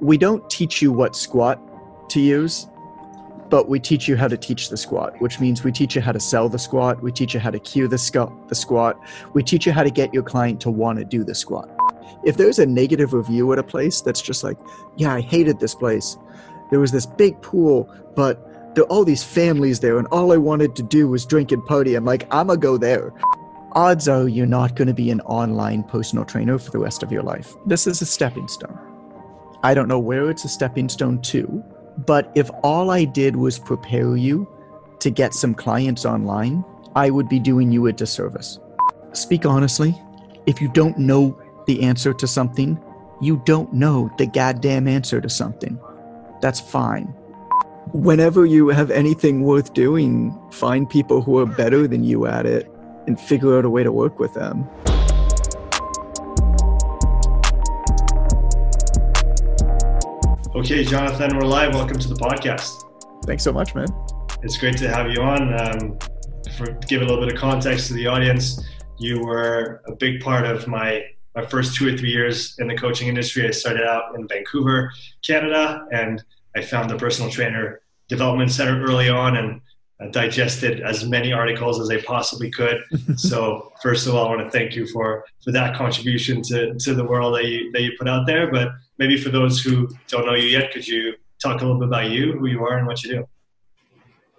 [0.00, 1.60] we don't teach you what squat
[2.10, 2.66] to use,
[3.48, 6.12] but we teach you how to teach the squat, which means we teach you how
[6.12, 8.98] to sell the squat, we teach you how to cue the, squat, the squat,
[9.32, 11.68] we teach you how to get your client to want to do the squat.
[12.24, 14.58] If there's a negative review at a place that's just like,
[14.96, 16.16] yeah, I hated this place.
[16.70, 20.36] There was this big pool, but there are all these families there, and all I
[20.36, 21.94] wanted to do was drink and party.
[21.94, 23.14] I'm like, I'm gonna go there.
[23.72, 27.12] Odds are you're not going to be an online personal trainer for the rest of
[27.12, 27.54] your life.
[27.66, 28.87] This is a stepping stone.
[29.62, 31.64] I don't know where it's a stepping stone to,
[32.06, 34.48] but if all I did was prepare you
[35.00, 38.60] to get some clients online, I would be doing you a disservice.
[39.12, 40.00] Speak honestly,
[40.46, 42.80] if you don't know the answer to something,
[43.20, 45.78] you don't know the goddamn answer to something.
[46.40, 47.06] That's fine.
[47.92, 52.70] Whenever you have anything worth doing, find people who are better than you at it
[53.08, 54.68] and figure out a way to work with them.
[60.58, 61.72] Okay, Jonathan, we're live.
[61.72, 62.82] Welcome to the podcast.
[63.26, 63.86] Thanks so much, man.
[64.42, 65.54] It's great to have you on.
[65.54, 65.96] Um,
[66.56, 68.60] for give a little bit of context to the audience,
[68.98, 71.04] you were a big part of my
[71.36, 73.46] my first two or three years in the coaching industry.
[73.46, 74.90] I started out in Vancouver,
[75.24, 76.24] Canada, and
[76.56, 79.60] I found the personal trainer development center early on, and
[80.12, 82.82] digested as many articles as I possibly could.
[83.16, 86.94] so first of all, I want to thank you for for that contribution to to
[86.94, 88.50] the world that you that you put out there.
[88.50, 88.68] But
[88.98, 92.10] maybe for those who don't know you yet, could you talk a little bit about
[92.10, 93.28] you, who you are, and what you do?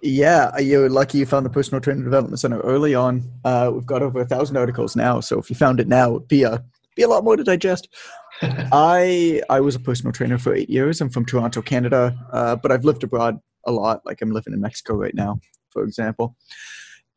[0.02, 3.22] Yeah, you're lucky you found the Personal Training Development Center early on.
[3.44, 6.28] Uh, we've got over a thousand articles now, so if you found it now, it'd
[6.28, 6.64] be a
[6.96, 7.88] be a lot more to digest.
[8.42, 11.02] I I was a personal trainer for eight years.
[11.02, 14.00] I'm from Toronto, Canada, uh, but I've lived abroad a lot.
[14.04, 16.36] Like I'm living in Mexico right now, for example.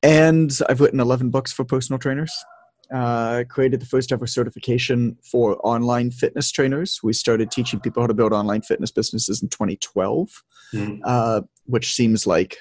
[0.02, 2.34] And I've written 11 books for personal trainers.
[2.94, 7.00] Uh, created the first ever certification for online fitness trainers.
[7.02, 10.30] We started teaching people how to build online fitness businesses in 2012,
[10.74, 11.02] mm-hmm.
[11.04, 12.58] uh, which seems like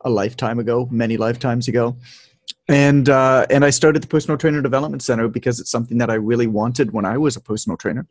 [0.00, 1.96] a lifetime ago, many lifetimes ago.
[2.68, 6.14] And uh, and I started the Personal Trainer Development Center because it's something that I
[6.14, 8.08] really wanted when I was a personal trainer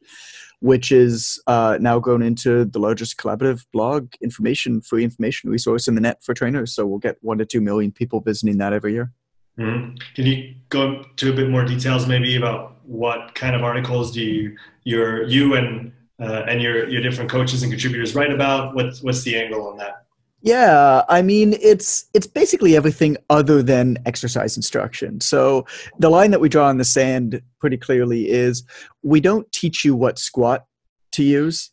[0.62, 5.96] which is uh, now grown into the largest collaborative blog information, free information resource in
[5.96, 6.74] the net for trainers.
[6.74, 9.12] So we'll get one to two million people visiting that every year.
[9.58, 9.96] Mm-hmm.
[10.16, 14.22] Can you go to a bit more details, maybe about what kind of articles do
[14.22, 18.74] you your you and uh, and your your different coaches and contributors write about?
[18.74, 20.06] What's what's the angle on that?
[20.42, 25.20] Yeah, I mean it's it's basically everything other than exercise instruction.
[25.20, 25.66] So
[26.00, 28.64] the line that we draw in the sand pretty clearly is
[29.04, 30.66] we don't teach you what squat
[31.12, 31.72] to use,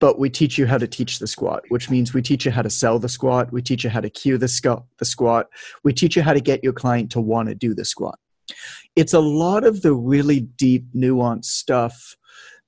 [0.00, 2.62] but we teach you how to teach the squat, which means we teach you how
[2.62, 5.46] to sell the squat, we teach you how to cue the squat, the squat,
[5.84, 8.18] we teach you how to get your client to want to do the squat.
[8.96, 12.16] It's a lot of the really deep nuanced stuff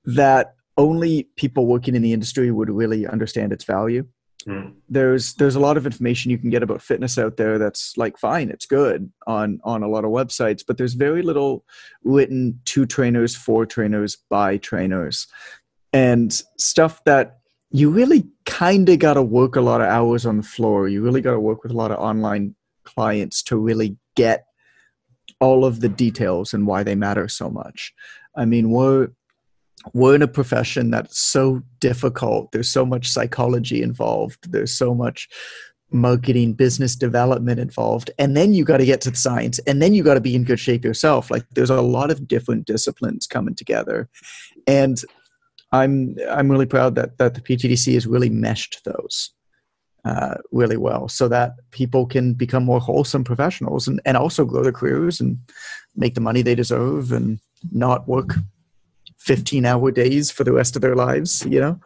[0.05, 4.07] that only people working in the industry would really understand its value
[4.49, 4.73] Mm.
[4.89, 8.17] There's there's a lot of information you can get about fitness out there that's like
[8.17, 11.63] fine, it's good on on a lot of websites, but there's very little
[12.03, 15.27] written to trainers, for trainers, by trainers,
[15.93, 17.39] and stuff that
[17.71, 20.87] you really kind of got to work a lot of hours on the floor.
[20.87, 24.45] You really got to work with a lot of online clients to really get
[25.39, 27.93] all of the details and why they matter so much.
[28.35, 29.09] I mean, we're
[29.93, 32.51] we're in a profession that's so difficult.
[32.51, 34.51] There's so much psychology involved.
[34.51, 35.29] There's so much
[35.91, 38.11] marketing, business development involved.
[38.19, 40.35] And then you got to get to the science and then you got to be
[40.35, 41.31] in good shape yourself.
[41.31, 44.09] Like there's a lot of different disciplines coming together.
[44.67, 45.01] And
[45.71, 49.31] I'm I'm really proud that that the PTDC has really meshed those
[50.05, 54.63] uh, really well so that people can become more wholesome professionals and, and also grow
[54.63, 55.37] their careers and
[55.95, 57.39] make the money they deserve and
[57.71, 58.35] not work
[59.19, 61.79] 15 hour days for the rest of their lives, you know?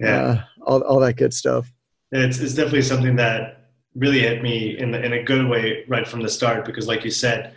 [0.00, 0.20] Yeah.
[0.20, 1.72] Uh, all, all that good stuff.
[2.12, 6.06] It's, it's definitely something that really hit me in, the, in a good way right
[6.06, 7.54] from the start because, like you said,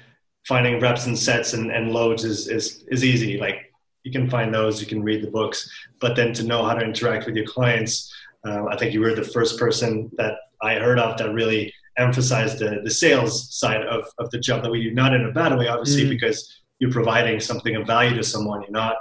[0.48, 3.38] finding reps and sets and, and loads is, is, is easy.
[3.38, 3.72] Like
[4.04, 6.84] you can find those, you can read the books, but then to know how to
[6.84, 8.12] interact with your clients,
[8.46, 12.60] uh, I think you were the first person that I heard of that really emphasized
[12.60, 15.58] the, the sales side of, of the job that we do, not in a bad
[15.58, 16.10] way, obviously, mm.
[16.10, 18.64] because you're providing something of value to someone.
[18.64, 18.96] You're not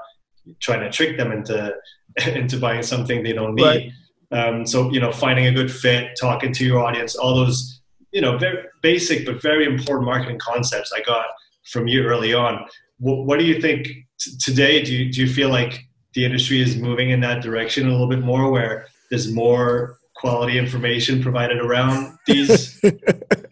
[0.61, 1.75] trying to trick them into
[2.27, 3.65] into buying something they don't need.
[3.65, 3.93] Right.
[4.33, 7.81] Um, so you know, finding a good fit, talking to your audience, all those
[8.13, 11.27] you know very basic but very important marketing concepts I got
[11.73, 12.67] from you early on.
[12.99, 13.87] What, what do you think
[14.21, 14.83] t- today?
[14.83, 18.09] Do you, do you feel like the industry is moving in that direction a little
[18.09, 22.79] bit more, where there's more quality information provided around these?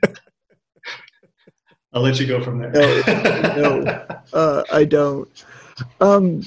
[1.93, 2.71] I'll let you go from there.
[2.71, 5.29] no, no uh, I don't.
[6.01, 6.43] Um,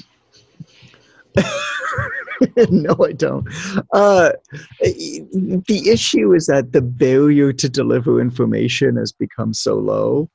[2.70, 3.46] no, I don't.
[3.92, 4.32] Uh,
[4.80, 10.28] the issue is that the barrier to deliver information has become so low.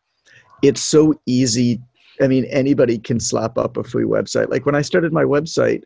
[0.61, 1.81] It's so easy.
[2.21, 4.49] I mean, anybody can slap up a free website.
[4.49, 5.83] Like when I started my website,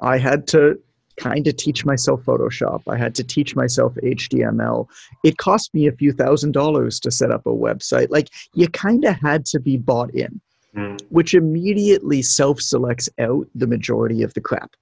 [0.00, 0.78] I had to
[1.20, 2.80] kind of teach myself Photoshop.
[2.88, 4.88] I had to teach myself HTML.
[5.22, 8.08] It cost me a few thousand dollars to set up a website.
[8.10, 10.40] Like you kind of had to be bought in,
[10.74, 11.00] mm.
[11.10, 14.74] which immediately self selects out the majority of the crap.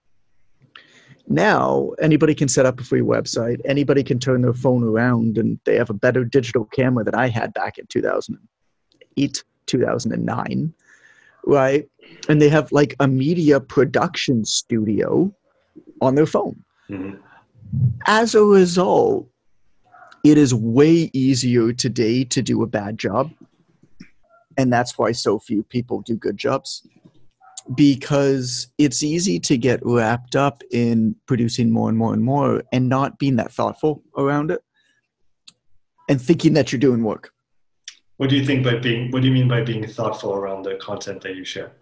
[1.26, 3.60] Now, anybody can set up a free website.
[3.66, 7.28] Anybody can turn their phone around and they have a better digital camera than I
[7.28, 10.72] had back in 2008, 2009,
[11.44, 11.86] right?
[12.30, 15.34] And they have like a media production studio
[16.00, 16.62] on their phone.
[16.90, 17.16] Mm-hmm.
[18.06, 19.28] As a result,
[20.24, 23.30] it is way easier today to do a bad job.
[24.56, 26.86] And that's why so few people do good jobs.
[27.74, 32.88] Because it's easy to get wrapped up in producing more and more and more and
[32.88, 34.62] not being that thoughtful around it
[36.08, 37.30] and thinking that you're doing work.
[38.16, 40.76] What do you think by being, what do you mean by being thoughtful around the
[40.76, 41.72] content that you share?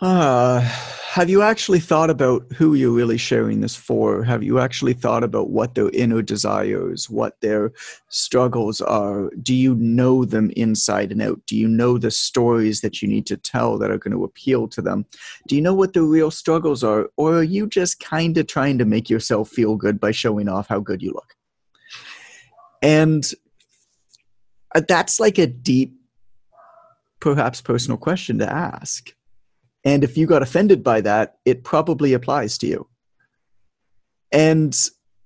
[0.00, 0.60] Uh,
[1.10, 4.22] have you actually thought about who you're really sharing this for?
[4.22, 7.72] Have you actually thought about what their inner desires, what their
[8.08, 9.28] struggles are?
[9.42, 11.40] Do you know them inside and out?
[11.46, 14.68] Do you know the stories that you need to tell that are going to appeal
[14.68, 15.04] to them?
[15.48, 17.10] Do you know what the real struggles are?
[17.16, 20.68] Or are you just kind of trying to make yourself feel good by showing off
[20.68, 21.34] how good you look?
[22.80, 23.30] And
[24.86, 25.94] that's like a deep,
[27.20, 29.12] perhaps personal question to ask
[29.84, 32.86] and if you got offended by that, it probably applies to you.
[34.32, 34.76] And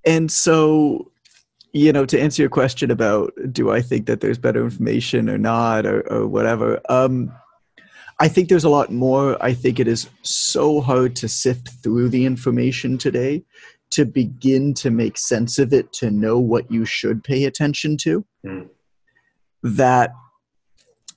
[0.06, 1.11] and so,
[1.73, 5.39] you know, to answer your question about do I think that there's better information or
[5.39, 7.33] not or, or whatever, um,
[8.21, 9.43] I think there's a lot more.
[9.43, 13.45] I think it is so hard to sift through the information today
[13.91, 18.25] to begin to make sense of it, to know what you should pay attention to.
[18.47, 18.69] Mm.
[19.62, 20.12] That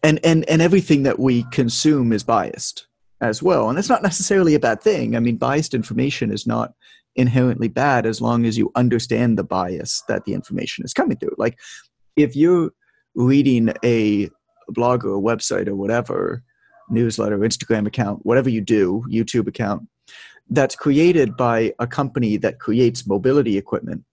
[0.01, 2.86] and and and everything that we consume is biased
[3.21, 3.69] as well.
[3.69, 5.15] And that's not necessarily a bad thing.
[5.15, 6.73] I mean, biased information is not
[7.15, 11.35] inherently bad as long as you understand the bias that the information is coming through.
[11.37, 11.57] Like,
[12.15, 12.71] if you're
[13.15, 14.29] reading a
[14.69, 16.43] blog or a website or whatever,
[16.89, 19.87] newsletter, Instagram account, whatever you do, YouTube account,
[20.49, 24.03] that's created by a company that creates mobility equipment,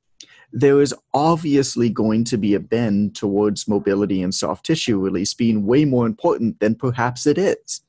[0.52, 5.66] there is obviously going to be a bend towards mobility and soft tissue release being
[5.66, 7.82] way more important than perhaps it is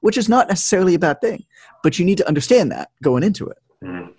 [0.00, 1.44] which is not necessarily a bad thing,
[1.82, 3.58] but you need to understand that going into it.
[3.84, 4.12] Mm.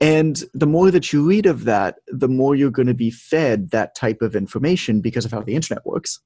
[0.00, 3.70] And the more that you read of that, the more you're going to be fed
[3.70, 6.18] that type of information because of how the internet works,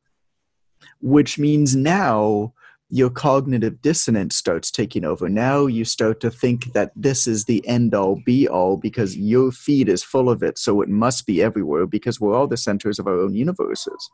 [1.02, 2.54] which means now
[2.88, 5.28] your cognitive dissonance starts taking over.
[5.28, 9.50] Now you start to think that this is the end all be all because your
[9.50, 12.98] feed is full of it, so it must be everywhere because we're all the centers
[12.98, 14.10] of our own universes.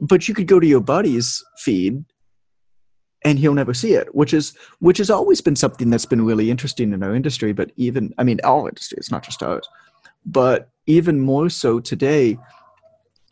[0.00, 2.04] But you could go to your buddy's feed
[3.24, 6.50] and he'll never see it which is which has always been something that's been really
[6.50, 9.68] interesting in our industry but even i mean all industry it's not just ours.
[10.26, 12.38] But even more so today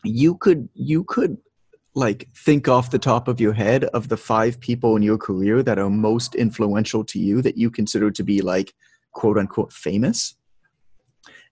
[0.04, 1.38] you could you could
[1.94, 5.62] like think off the top of your head of the five people in your career
[5.62, 8.74] that are most influential to you that you consider to be like
[9.12, 10.34] quote unquote famous.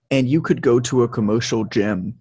[0.09, 2.17] And you could go to a commercial gym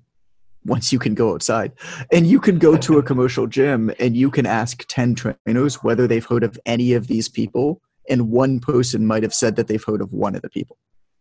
[0.65, 1.73] once you can go outside.
[2.13, 6.07] And you can go to a commercial gym and you can ask 10 trainers whether
[6.07, 7.81] they've heard of any of these people.
[8.09, 10.77] And one person might have said that they've heard of one of the people.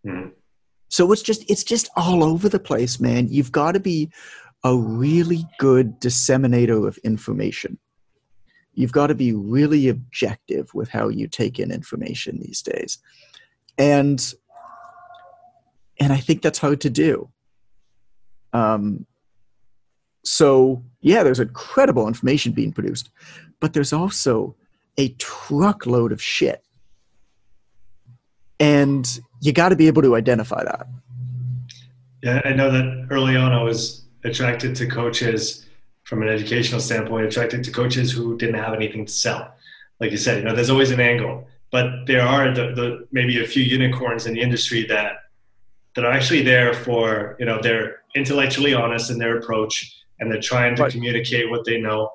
[0.05, 0.31] Mm.
[0.87, 3.27] so it's just it's just all over the place man.
[3.27, 4.09] You've got to be
[4.63, 7.77] a really good disseminator of information.
[8.73, 12.97] You've got to be really objective with how you take in information these days.
[13.77, 14.33] And
[15.99, 17.29] and i think that's hard to do.
[18.53, 19.05] Um,
[20.23, 23.09] so, yeah, there's incredible information being produced,
[23.59, 24.55] but there's also
[24.97, 26.63] a truckload of shit.
[28.59, 30.87] And you got to be able to identify that.
[32.21, 35.65] Yeah, I know that early on I was attracted to coaches
[36.03, 39.53] from an educational standpoint, attracted to coaches who didn't have anything to sell.
[39.99, 43.41] Like you said, you know, there's always an angle, but there are the, the maybe
[43.41, 45.29] a few unicorns in the industry that
[45.95, 50.41] that are actually there for you know they're intellectually honest in their approach and they're
[50.41, 50.91] trying to right.
[50.91, 52.09] communicate what they know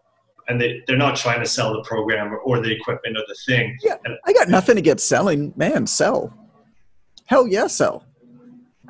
[0.48, 3.36] and they, they're not trying to sell the program or, or the equipment or the
[3.46, 3.76] thing.
[3.82, 5.52] Yeah, and, I got nothing against selling.
[5.56, 6.32] Man, sell.
[7.26, 8.04] Hell yeah, sell.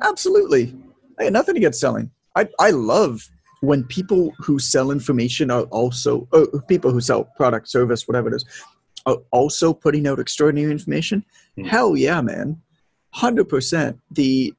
[0.01, 0.75] Absolutely.
[1.17, 2.11] I got nothing against selling.
[2.35, 3.29] I, I love
[3.61, 8.35] when people who sell information are also, uh, people who sell product, service, whatever it
[8.35, 8.45] is,
[9.05, 11.23] are also putting out extraordinary information,
[11.55, 11.63] Hmm.
[11.63, 12.61] hell yeah, man,
[13.11, 13.97] hundred percent.
[14.11, 14.53] The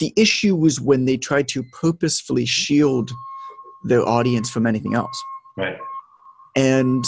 [0.00, 3.10] the issue was when they tried to purposefully shield
[3.84, 5.22] their audience from anything else,
[5.56, 5.78] Right.
[6.56, 7.04] and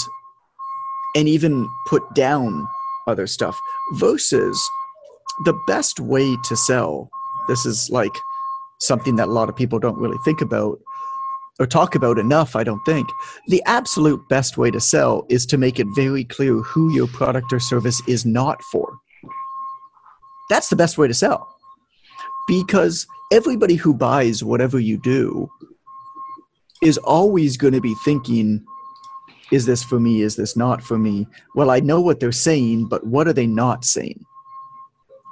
[1.15, 2.67] and even put down
[3.07, 3.59] other stuff.
[3.95, 4.59] Versus
[5.45, 7.11] the best way to sell.
[7.49, 8.13] This is like
[8.81, 10.79] something that a lot of people don't really think about
[11.61, 13.09] or talk about enough, I don't think.
[13.49, 17.53] The absolute best way to sell is to make it very clear who your product
[17.53, 18.97] or service is not for.
[20.49, 21.52] That's the best way to sell.
[22.53, 25.51] Because everybody who buys whatever you do
[26.83, 28.63] is always going to be thinking,
[29.51, 30.21] is this for me?
[30.21, 31.27] Is this not for me?
[31.55, 34.23] Well, I know what they're saying, but what are they not saying?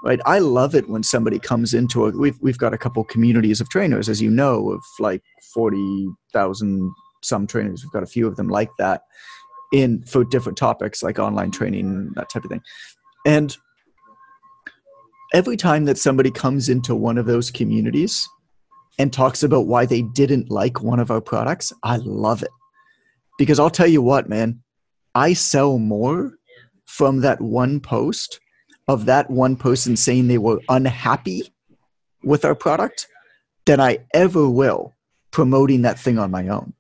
[0.03, 0.19] Right?
[0.25, 3.69] I love it when somebody comes into a we've we've got a couple communities of
[3.69, 5.23] trainers, as you know, of like
[5.53, 6.91] forty thousand
[7.23, 7.85] some trainers.
[7.85, 9.03] We've got a few of them like that
[9.75, 12.62] in for different topics like online training, that type of thing.
[13.27, 13.55] And
[15.33, 18.29] every time that somebody comes into one of those communities
[18.99, 22.51] and talks about why they didn't like one of our products, I love it.
[23.39, 24.63] Because I'll tell you what, man,
[25.15, 26.35] I sell more
[26.87, 28.41] from that one post
[28.89, 31.53] of that one person saying they were unhappy
[32.25, 33.07] with our product
[33.65, 34.97] than I ever will
[35.31, 36.75] promoting that thing on my own.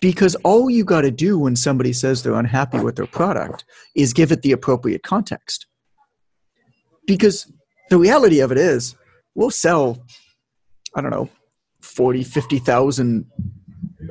[0.00, 3.64] Because all you got to do when somebody says they're unhappy with their product
[3.94, 5.66] is give it the appropriate context.
[7.06, 7.50] Because
[7.90, 8.96] the reality of it is,
[9.34, 9.98] we'll sell,
[10.94, 11.28] I don't know,
[11.80, 13.26] 40, 50,000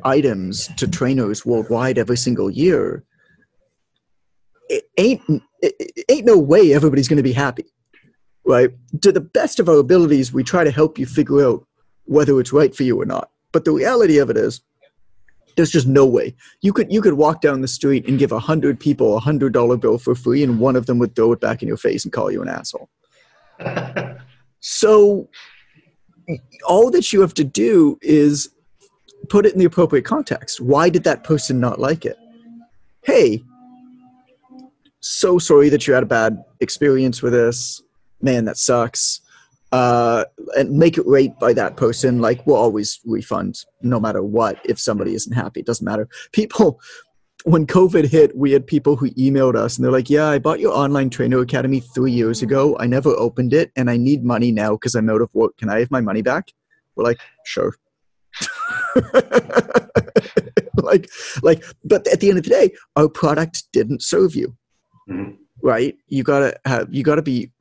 [0.04, 3.04] items to trainers worldwide every single year.
[4.70, 5.22] It ain't,
[5.62, 7.66] it, ain't no way everybody's going to be happy,
[8.46, 8.72] right?
[9.02, 11.66] To the best of our abilities, we try to help you figure out
[12.06, 13.30] whether it's right for you or not.
[13.52, 14.62] But the reality of it is,
[15.56, 18.40] there's just no way you could you could walk down the street and give a
[18.40, 21.40] hundred people a hundred dollar bill for free, and one of them would throw it
[21.40, 22.90] back in your face and call you an asshole.
[24.60, 25.30] So
[26.66, 28.50] all that you have to do is
[29.30, 30.60] put it in the appropriate context.
[30.60, 32.18] Why did that person not like it?
[33.04, 33.44] Hey,
[35.00, 37.84] so sorry that you had a bad experience with this.
[38.22, 39.22] Man, that sucks.
[39.72, 40.26] Uh,
[40.58, 42.20] and make it right by that person.
[42.20, 45.60] Like we'll always refund no matter what if somebody isn't happy.
[45.60, 46.08] It doesn't matter.
[46.32, 46.80] People
[47.46, 50.60] when COVID hit, we had people who emailed us and they're like, Yeah, I bought
[50.60, 52.76] your online trainer academy three years ago.
[52.80, 55.56] I never opened it and I need money now because I'm out of work.
[55.58, 56.52] Can I have my money back?
[56.96, 57.76] We're like, Sure.
[60.76, 61.08] like,
[61.44, 64.58] like, but at the end of the day, our product didn't serve you.
[65.08, 65.38] Mhm.
[65.62, 65.96] Right?
[66.08, 67.52] You gotta have you gotta be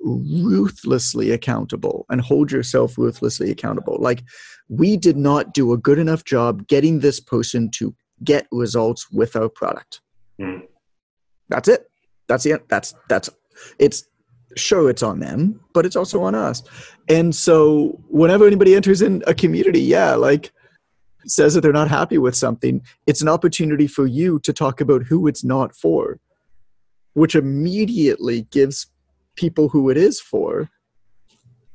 [0.00, 3.96] ruthlessly accountable and hold yourself ruthlessly accountable.
[3.98, 4.22] Like
[4.68, 9.36] we did not do a good enough job getting this person to get results with
[9.36, 10.00] our product.
[10.40, 10.62] Mhm.
[11.48, 11.90] That's it.
[12.28, 12.68] That's it.
[12.68, 13.30] That's that's
[13.78, 14.04] it's
[14.56, 16.62] sure it's on them, but it's also on us.
[17.08, 20.52] And so whenever anybody enters in a community, yeah, like
[21.26, 25.02] says that they're not happy with something, it's an opportunity for you to talk about
[25.02, 26.20] who it's not for,
[27.14, 28.86] which immediately gives
[29.34, 30.70] people who it is for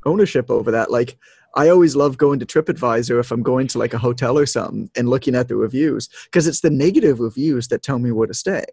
[0.05, 0.91] ownership over that.
[0.91, 1.17] Like
[1.55, 4.89] I always love going to TripAdvisor if I'm going to like a hotel or something
[4.95, 8.33] and looking at the reviews because it's the negative reviews that tell me where to
[8.33, 8.65] stay.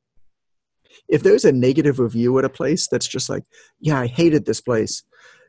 [1.09, 3.45] If there's a negative review at a place that's just like,
[3.80, 5.02] yeah, I hated this place.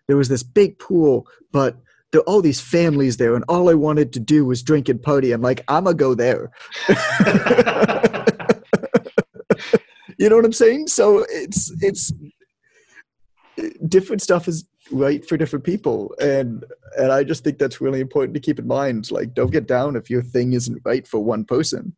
[0.07, 1.77] There was this big pool, but
[2.11, 5.01] there are all these families there, and all I wanted to do was drink and
[5.01, 5.33] party.
[5.33, 6.51] I'm like, I'm gonna go there.
[10.17, 10.87] you know what I'm saying?
[10.87, 12.13] So it's it's
[13.87, 16.13] different stuff is right for different people.
[16.19, 16.63] And
[16.97, 19.11] and i just think that's really important to keep in mind.
[19.11, 21.95] Like don't get down if your thing isn't right for one person.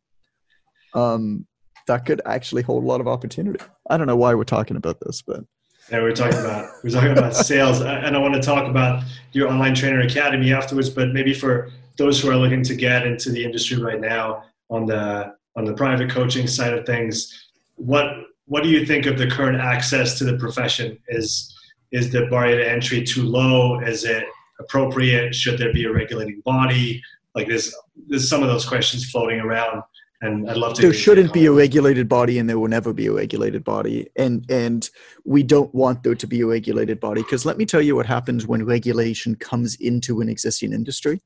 [0.94, 1.46] Um
[1.86, 3.64] that could actually hold a lot of opportunity.
[3.88, 5.44] I don't know why we're talking about this but.
[5.90, 9.02] Yeah, we're talking about we're talking about sales, and I want to talk about
[9.32, 10.88] your online trainer academy afterwards.
[10.88, 14.86] But maybe for those who are looking to get into the industry right now on
[14.86, 18.06] the on the private coaching side of things, what
[18.50, 20.98] what do you think of the current access to the profession?
[21.06, 21.56] Is
[21.92, 23.78] is the barrier to entry too low?
[23.78, 24.24] Is it
[24.58, 25.36] appropriate?
[25.36, 27.00] Should there be a regulating body?
[27.36, 27.72] Like there's
[28.08, 29.82] there's some of those questions floating around,
[30.20, 30.82] and I'd love to.
[30.82, 34.44] there shouldn't be a regulated body and there will never be a regulated body and
[34.50, 34.90] and
[35.24, 38.06] we don't want there to be a regulated body because let me tell you what
[38.06, 41.20] happens when regulation comes into an existing industry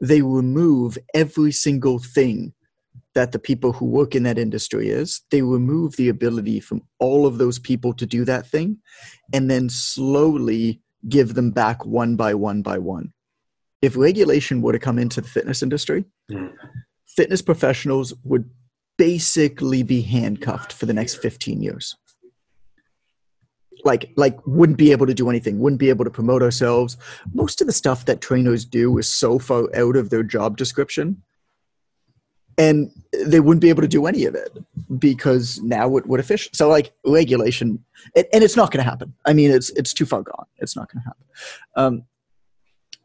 [0.00, 2.52] they remove every single thing
[3.14, 7.26] that the people who work in that industry is they remove the ability from all
[7.26, 8.78] of those people to do that thing
[9.32, 13.12] and then slowly give them back one by one by one.
[13.82, 16.52] If regulation were to come into the fitness industry Mm.
[17.16, 18.48] fitness professionals would
[18.96, 21.96] basically be handcuffed for the next 15 years.
[23.82, 26.96] Like like wouldn't be able to do anything wouldn't be able to promote ourselves.
[27.32, 31.22] Most of the stuff that trainers do is so far out of their job description
[32.60, 32.90] and
[33.26, 34.50] they wouldn't be able to do any of it
[34.98, 37.82] because now it would official so like regulation
[38.14, 39.14] it, and it's not going to happen.
[39.26, 40.46] I mean it's it's too far gone.
[40.58, 41.24] It's not going to happen.
[41.76, 42.02] Um,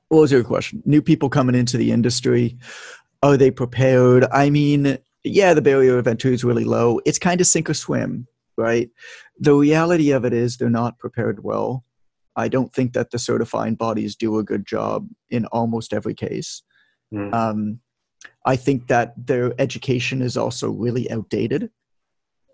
[0.10, 0.84] what was your question?
[0.86, 2.58] New people coming into the industry?
[3.24, 4.26] Are they prepared?
[4.32, 7.00] I mean yeah the barrier of entry is really low.
[7.06, 8.90] It's kind of sink or swim right?
[9.40, 11.84] The reality of it is they're not prepared well.
[12.36, 16.64] I don't think that the certifying bodies do a good job in almost every case.
[17.14, 17.34] Mm.
[17.34, 17.80] um,
[18.46, 21.70] I think that their education is also really outdated.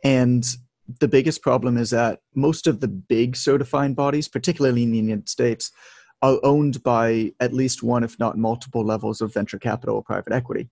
[0.04, 0.46] And
[1.00, 5.30] the biggest problem is that most of the big certifying bodies, particularly in the United
[5.30, 5.72] States,
[6.22, 10.34] are owned by at least one, if not multiple levels of venture capital or private
[10.34, 10.70] equity,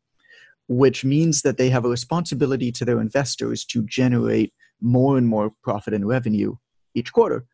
[0.67, 5.51] which means that they have a responsibility to their investors to generate more and more
[5.63, 6.55] profit and revenue
[6.93, 7.45] each quarter,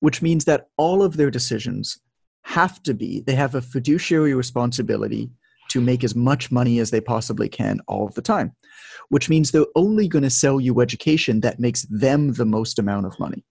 [0.00, 2.00] which means that all of their decisions
[2.42, 5.30] have to be, they have a fiduciary responsibility
[5.70, 8.54] to make as much money as they possibly can all of the time,
[9.08, 13.06] which means they're only going to sell you education that makes them the most amount
[13.06, 13.44] of money,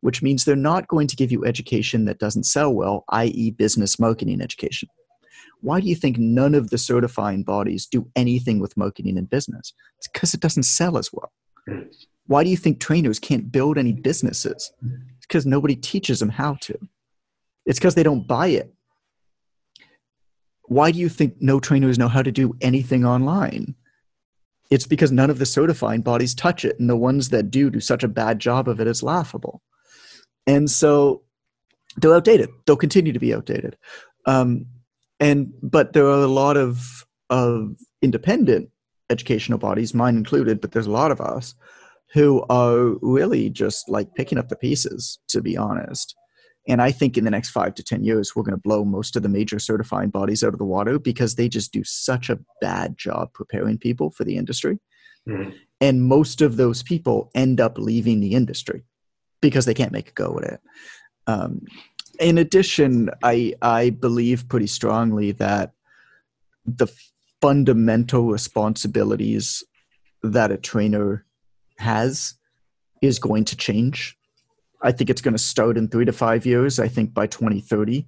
[0.00, 3.98] which means they're not going to give you education that doesn't sell well, i.e., business
[3.98, 4.88] marketing education.
[5.60, 9.72] Why do you think none of the certifying bodies do anything with marketing and business?
[9.98, 11.32] It's because it doesn't sell as well.
[12.26, 14.72] Why do you think trainers can't build any businesses?
[15.16, 16.78] It's because nobody teaches them how to.
[17.64, 18.72] It's because they don't buy it
[20.68, 23.74] why do you think no trainers know how to do anything online?
[24.70, 27.80] It's because none of the certifying bodies touch it, and the ones that do do
[27.80, 29.62] such a bad job of it it is laughable.
[30.46, 31.22] And so
[31.96, 32.50] they're outdated.
[32.66, 33.76] They'll continue to be outdated.
[34.26, 34.66] Um,
[35.20, 38.70] and but there are a lot of of independent
[39.08, 41.54] educational bodies, mine included, but there's a lot of us
[42.12, 46.14] who are really just like picking up the pieces, to be honest.
[46.68, 49.14] And I think in the next five to 10 years, we're going to blow most
[49.16, 52.38] of the major certifying bodies out of the water because they just do such a
[52.60, 54.78] bad job preparing people for the industry.
[55.28, 55.50] Mm-hmm.
[55.80, 58.82] And most of those people end up leaving the industry
[59.40, 60.60] because they can't make a go at it.
[61.26, 61.62] Um,
[62.18, 65.72] in addition, I, I believe pretty strongly that
[66.64, 66.88] the
[67.40, 69.62] fundamental responsibilities
[70.22, 71.24] that a trainer
[71.78, 72.34] has
[73.02, 74.16] is going to change
[74.82, 76.78] I think it's going to start in three to five years.
[76.78, 78.06] I think by 2030,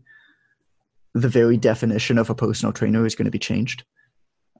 [1.14, 3.84] the very definition of a personal trainer is going to be changed.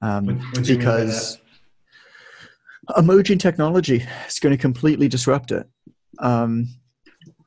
[0.01, 1.39] Um, what, what because
[2.97, 5.69] emerging technology is going to completely disrupt it.
[6.19, 6.69] Um,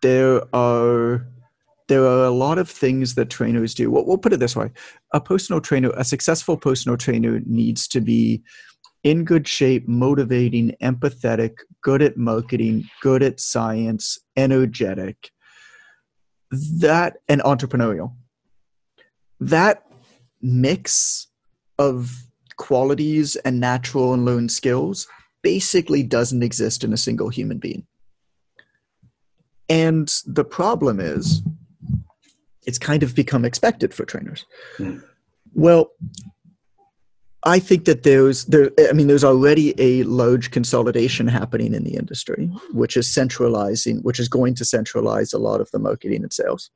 [0.01, 1.27] there are
[1.87, 3.91] there are a lot of things that trainers do.
[3.91, 4.71] We'll, we'll put it this way:
[5.13, 8.43] a personal trainer, a successful personal trainer, needs to be
[9.03, 15.31] in good shape, motivating, empathetic, good at marketing, good at science, energetic,
[16.51, 18.13] that and entrepreneurial.
[19.39, 19.85] That
[20.41, 21.27] mix
[21.79, 22.23] of
[22.57, 25.07] qualities and natural and learned skills
[25.41, 27.87] basically doesn't exist in a single human being.
[29.67, 31.41] And the problem is,
[32.67, 34.45] it's kind of become expected for trainers.
[34.77, 35.03] Mm.
[35.53, 35.91] Well,
[37.43, 41.95] I think that there's there I mean there's already a large consolidation happening in the
[41.95, 42.77] industry, mm-hmm.
[42.77, 46.69] which is centralizing, which is going to centralize a lot of the marketing and sales.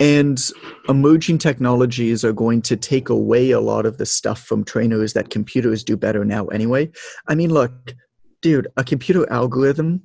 [0.00, 0.40] And
[0.88, 5.30] emerging technologies are going to take away a lot of the stuff from trainers that
[5.30, 6.90] computers do better now anyway.
[7.28, 7.94] I mean, look,
[8.42, 10.02] dude, a computer algorithm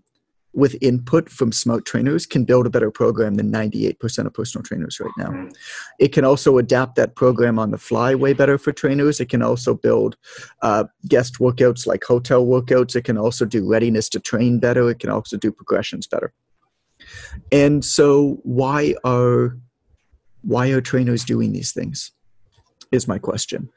[0.59, 4.99] with input from smart trainers can build a better program than 98% of personal trainers
[4.99, 5.29] right now.
[5.29, 5.49] Mm-hmm.
[5.99, 9.19] It can also adapt that program on the fly way better for trainers.
[9.19, 10.17] It can also build
[10.61, 12.95] uh, guest workouts like hotel workouts.
[12.95, 14.89] It can also do readiness to train better.
[14.89, 16.33] It can also do progressions better.
[17.51, 19.57] And so why are
[20.41, 22.11] why are trainers doing these things?
[22.91, 23.69] Is my question.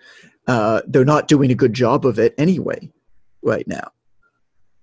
[0.47, 2.91] Uh, they're not doing a good job of it anyway,
[3.43, 3.93] right now.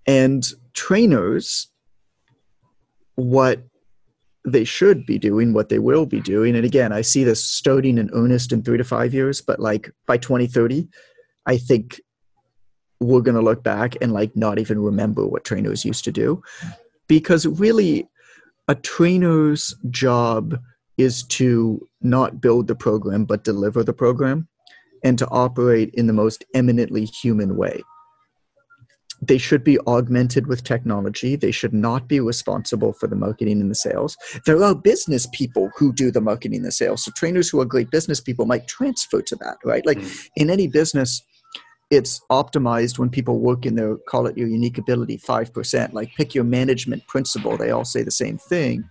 [0.06, 1.69] And trainers
[3.20, 3.62] what
[4.46, 6.56] they should be doing, what they will be doing.
[6.56, 9.92] And again, I see this starting in earnest in three to five years, but like
[10.06, 10.88] by 2030,
[11.46, 12.00] I think
[13.00, 16.42] we're going to look back and like not even remember what trainers used to do.
[17.08, 18.08] Because really,
[18.68, 20.60] a trainer's job
[20.98, 24.48] is to not build the program, but deliver the program
[25.04, 27.82] and to operate in the most eminently human way
[29.22, 31.36] they should be augmented with technology.
[31.36, 34.18] They should not be responsible for the marketing and the sales.
[34.46, 37.04] There are business people who do the marketing and the sales.
[37.04, 39.86] So trainers who are great business people might transfer to that, right?
[39.86, 40.28] Like mm-hmm.
[40.36, 41.22] in any business,
[41.90, 46.36] it's optimized when people work in their call it your unique ability 5% like pick
[46.36, 48.88] your management principle they all say the same thing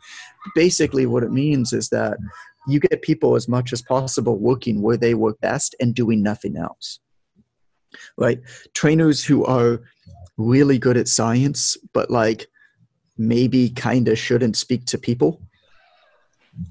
[0.57, 2.19] basically what it means is that
[2.67, 6.57] you get people as much as possible working where they work best and doing nothing
[6.57, 6.99] else
[8.19, 8.41] right
[8.75, 9.81] trainers who are
[10.37, 12.47] really good at science but like
[13.19, 15.43] maybe kind of shouldn't speak to people.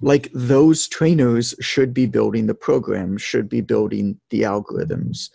[0.02, 5.30] Like those trainers should be building the program should be building the algorithms.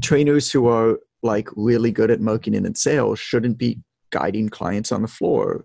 [0.00, 3.78] Trainers who are like really good at marketing and sales shouldn't be
[4.10, 5.64] guiding clients on the floor.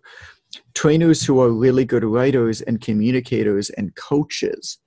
[0.73, 4.77] Trainers who are really good writers and communicators and coaches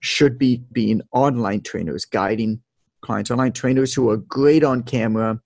[0.00, 2.60] should be being online trainers guiding
[3.02, 5.40] clients online trainers who are great on camera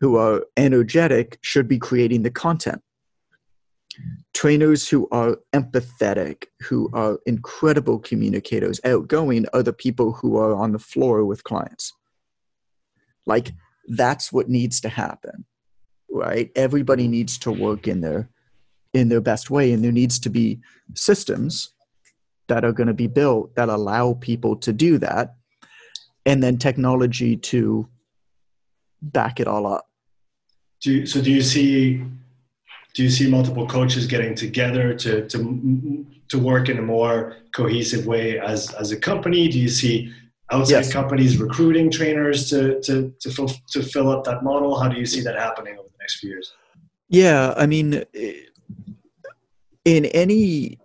[0.00, 2.82] who are energetic should be creating the content
[4.34, 10.72] trainers who are empathetic, who are incredible communicators, outgoing, are the people who are on
[10.72, 11.92] the floor with clients.
[13.24, 13.52] Like
[13.88, 15.44] that's what needs to happen,
[16.10, 16.50] right?
[16.54, 18.28] Everybody needs to work in their
[18.94, 20.60] in their best way, and there needs to be
[20.94, 21.74] systems
[22.48, 25.34] that are going to be built that allow people to do that,
[26.26, 27.88] and then technology to
[29.00, 29.88] back it all up.
[30.82, 31.22] Do you, so?
[31.22, 32.04] Do you see
[32.94, 38.06] do you see multiple coaches getting together to to to work in a more cohesive
[38.06, 39.48] way as as a company?
[39.48, 40.12] Do you see
[40.50, 40.92] outside yes.
[40.92, 44.78] companies recruiting trainers to to to fill, to fill up that model?
[44.78, 46.52] How do you see that happening over the next few years?
[47.08, 48.02] Yeah, I mean,
[49.84, 50.78] in any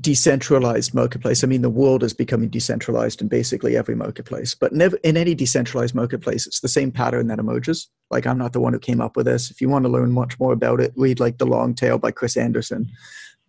[0.00, 1.42] decentralized marketplace.
[1.42, 5.34] I mean, the world is becoming decentralized in basically every marketplace, but never in any
[5.34, 7.88] decentralized marketplace, it's the same pattern that emerges.
[8.10, 9.50] Like, I'm not the one who came up with this.
[9.50, 12.10] If you want to learn much more about it, read like The Long Tail by
[12.10, 12.90] Chris Anderson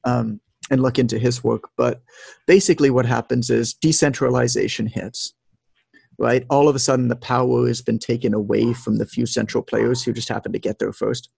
[0.04, 1.70] um, and look into his work.
[1.76, 2.02] But
[2.46, 5.34] basically, what happens is decentralization hits.
[6.20, 9.62] Right, all of a sudden, the power has been taken away from the few central
[9.62, 11.30] players who just happen to get there first,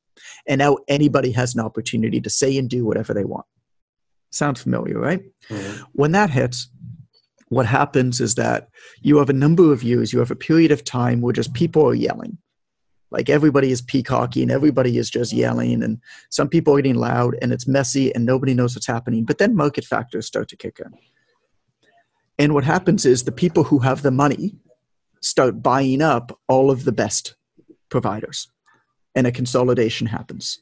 [0.47, 3.45] and now anybody has an opportunity to say and do whatever they want
[4.31, 5.23] Sound familiar, right?
[5.49, 5.83] Mm-hmm.
[5.93, 6.69] When that hits,
[7.49, 8.69] what happens is that
[9.01, 11.85] you have a number of years, you have a period of time where just people
[11.87, 12.37] are yelling.
[13.11, 17.51] Like everybody is peacocking, everybody is just yelling, and some people are getting loud, and
[17.51, 19.25] it's messy, and nobody knows what's happening.
[19.25, 20.93] But then market factors start to kick in.
[22.37, 24.55] And what happens is the people who have the money
[25.21, 27.35] start buying up all of the best
[27.89, 28.47] providers,
[29.15, 30.59] and a consolidation happens.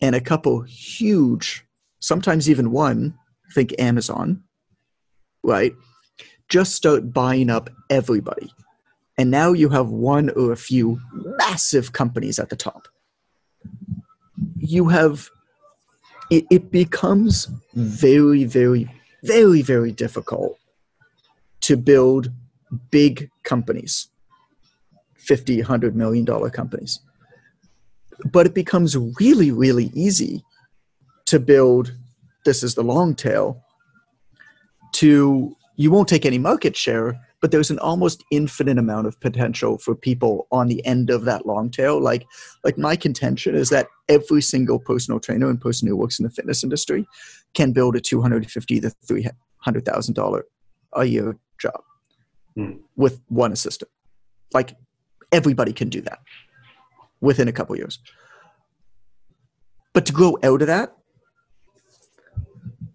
[0.00, 1.66] And a couple huge
[2.04, 3.14] sometimes even one,
[3.54, 4.42] think Amazon,
[5.42, 5.72] right?
[6.50, 8.52] Just start buying up everybody.
[9.16, 11.00] And now you have one or a few
[11.38, 12.88] massive companies at the top.
[14.58, 15.30] You have,
[16.30, 18.90] it, it becomes very, very,
[19.22, 20.58] very, very difficult
[21.62, 22.30] to build
[22.90, 24.08] big companies
[25.16, 26.98] 50 100 million dollar companies
[28.32, 30.42] but it becomes really really easy
[31.26, 31.94] to build
[32.44, 33.62] this is the long tail
[34.92, 39.76] to you won't take any market share but there's an almost infinite amount of potential
[39.76, 42.00] for people on the end of that long tail.
[42.00, 42.26] Like
[42.64, 46.30] like my contention is that every single personal trainer and person who works in the
[46.30, 47.06] fitness industry
[47.52, 50.46] can build a 250 to 300 thousand dollar
[50.94, 51.82] a year job
[52.56, 52.76] hmm.
[52.96, 53.90] with one assistant.
[54.54, 54.74] Like
[55.30, 56.20] everybody can do that
[57.20, 57.98] within a couple years.
[59.92, 60.96] But to grow out of that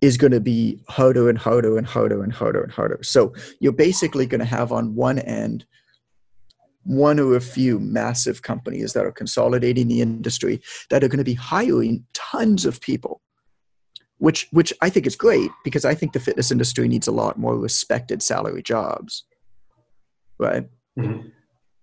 [0.02, 3.00] is going to be harder and harder and harder and harder and harder.
[3.04, 5.66] So you're basically going to have on one end
[6.84, 11.24] one or a few massive companies that are consolidating the industry that are going to
[11.24, 13.22] be hiring tons of people
[14.18, 17.38] which which I think is great because I think the fitness industry needs a lot
[17.38, 19.24] more respected salary jobs
[20.38, 21.28] right mm-hmm.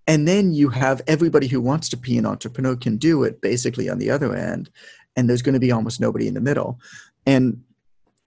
[0.07, 3.89] and then you have everybody who wants to be an entrepreneur can do it basically
[3.89, 4.71] on the other end
[5.17, 6.81] and there's going to be almost nobody in the middle
[7.27, 7.63] and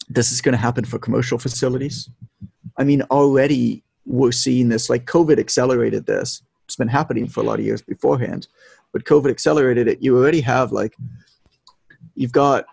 [0.09, 2.09] this is going to happen for commercial facilities.
[2.77, 6.41] I mean, already we're seeing this, like COVID accelerated this.
[6.65, 8.47] It's been happening for a lot of years beforehand,
[8.91, 10.01] but COVID accelerated it.
[10.01, 10.95] You already have like,
[12.15, 12.65] you've got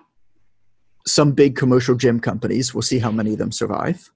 [1.07, 2.75] some big commercial gym companies.
[2.75, 4.11] We'll see how many of them survive.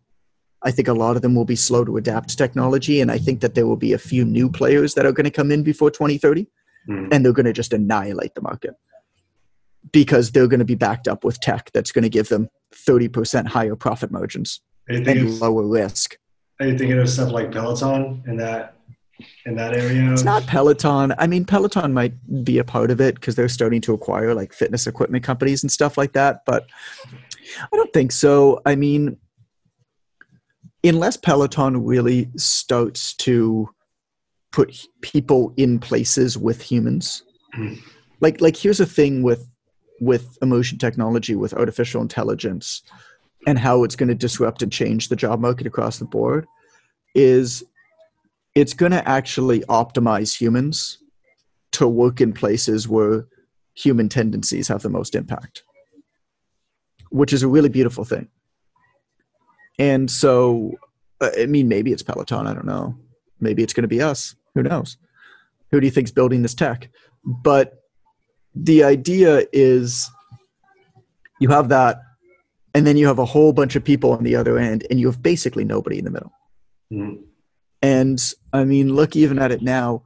[0.63, 3.41] I think a lot of them will be slow to adapt technology, and I think
[3.41, 5.91] that there will be a few new players that are going to come in before
[5.91, 6.47] 2030,
[6.87, 7.09] mm.
[7.11, 8.75] and they're going to just annihilate the market
[9.93, 13.47] because they're going to be backed up with tech that's going to give them 30%
[13.47, 16.17] higher profit margins and of, lower risk.
[16.61, 18.77] Are you thinking of stuff like Peloton in that
[19.47, 20.13] in that area?
[20.13, 21.15] It's not Peloton.
[21.19, 24.53] I mean, Peloton might be a part of it because they're starting to acquire like
[24.53, 26.43] fitness equipment companies and stuff like that.
[26.47, 26.67] But
[27.61, 28.61] I don't think so.
[28.67, 29.17] I mean,
[30.85, 33.69] unless Peloton really starts to
[34.53, 37.23] put people in places with humans.
[37.57, 37.79] Mhm.
[38.21, 39.50] Like like here's a thing with
[40.01, 42.83] with emotion technology with artificial intelligence
[43.47, 46.47] and how it's going to disrupt and change the job market across the board
[47.15, 47.63] is
[48.55, 50.99] it's going to actually optimize humans
[51.73, 53.27] to work in places where
[53.75, 55.63] human tendencies have the most impact
[57.11, 58.29] which is a really beautiful thing.
[59.79, 60.73] And so
[61.23, 62.97] i mean maybe it's peloton i don't know.
[63.41, 64.35] Maybe it's going to be us.
[64.55, 64.97] Who knows?
[65.71, 66.89] Who do you think's building this tech?
[67.25, 67.80] But
[68.55, 70.11] the idea is
[71.41, 72.03] you have that
[72.75, 75.07] and then you have a whole bunch of people on the other end and you
[75.07, 76.33] have basically nobody in the middle
[76.93, 77.23] Mhm.
[77.83, 78.19] and
[78.53, 80.03] I mean, look even at it now.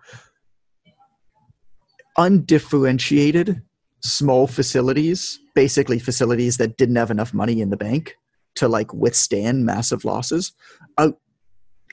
[2.17, 3.63] Undifferentiated
[4.01, 8.17] small facilities, basically facilities that didn't have enough money in the bank
[8.57, 10.53] to like withstand massive losses,
[10.99, 11.11] uh,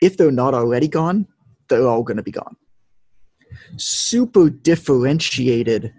[0.02, 1.26] if they're not already gone,
[1.70, 2.56] they're all going to be gone.
[3.78, 5.94] Super differentiated,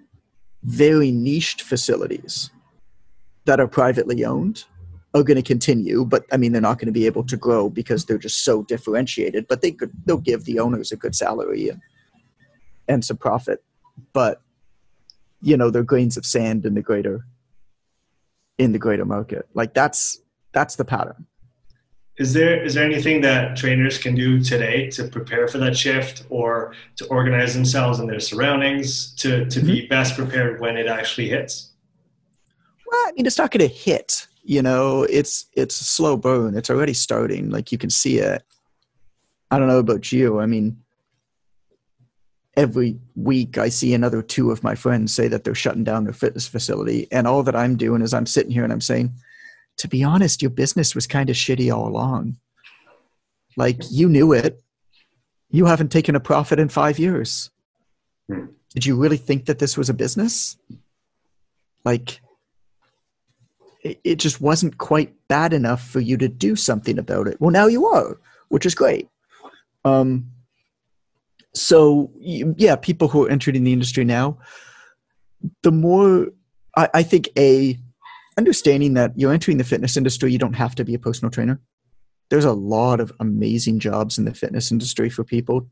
[0.64, 2.50] very niched facilities
[3.44, 4.64] that are privately owned
[5.14, 7.68] are going to continue, but I mean they're not going to be able to grow
[7.68, 9.46] because they're just so differentiated.
[9.48, 11.80] But they could they'll give the owners a good salary and
[12.88, 13.62] and some profit,
[14.12, 14.40] but
[15.40, 17.26] you know they're grains of sand in the greater
[18.58, 19.46] in the greater market.
[19.54, 20.20] Like that's
[20.52, 21.26] that's the pattern.
[22.18, 26.24] Is there is there anything that trainers can do today to prepare for that shift
[26.28, 29.88] or to organize themselves and their surroundings to, to be mm-hmm.
[29.88, 31.70] best prepared when it actually hits?
[32.86, 34.26] Well, I mean it's not going to hit.
[34.44, 36.54] You know, it's it's a slow burn.
[36.56, 37.48] It's already starting.
[37.48, 38.42] Like you can see it.
[39.50, 40.38] I don't know about you.
[40.40, 40.82] I mean,
[42.56, 46.12] every week I see another two of my friends say that they're shutting down their
[46.12, 49.12] fitness facility, and all that I'm doing is I'm sitting here and I'm saying,
[49.78, 52.38] to be honest, your business was kind of shitty all along.
[53.56, 54.62] Like you knew it.
[55.50, 57.50] You haven't taken a profit in five years.
[58.30, 58.46] Hmm.
[58.70, 60.56] Did you really think that this was a business?
[61.84, 62.20] Like
[63.82, 67.40] it, it just wasn't quite bad enough for you to do something about it.
[67.40, 69.08] Well, now you are, which is great.
[69.84, 70.30] Um,
[71.54, 74.38] so yeah, people who are entering the industry now,
[75.62, 76.28] the more
[76.76, 77.78] I, I think a
[78.38, 81.60] understanding that you're entering the fitness industry, you don't have to be a personal trainer.
[82.30, 85.68] There's a lot of amazing jobs in the fitness industry for people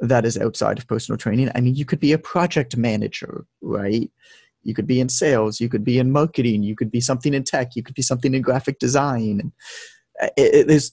[0.00, 1.50] that is outside of personal training.
[1.54, 4.10] I mean, you could be a project manager, right?
[4.64, 7.44] You could be in sales, you could be in marketing, you could be something in
[7.44, 9.40] tech, you could be something in graphic design.
[9.40, 9.52] And
[10.36, 10.92] it, it, there's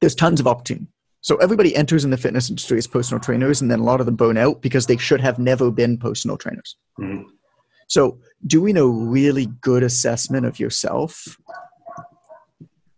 [0.00, 0.86] there's tons of opportunity.
[1.20, 4.06] So everybody enters in the fitness industry as personal trainers, and then a lot of
[4.06, 6.76] them burn out because they should have never been personal trainers.
[6.98, 7.24] Mhm.
[7.92, 11.36] So doing a really good assessment of yourself,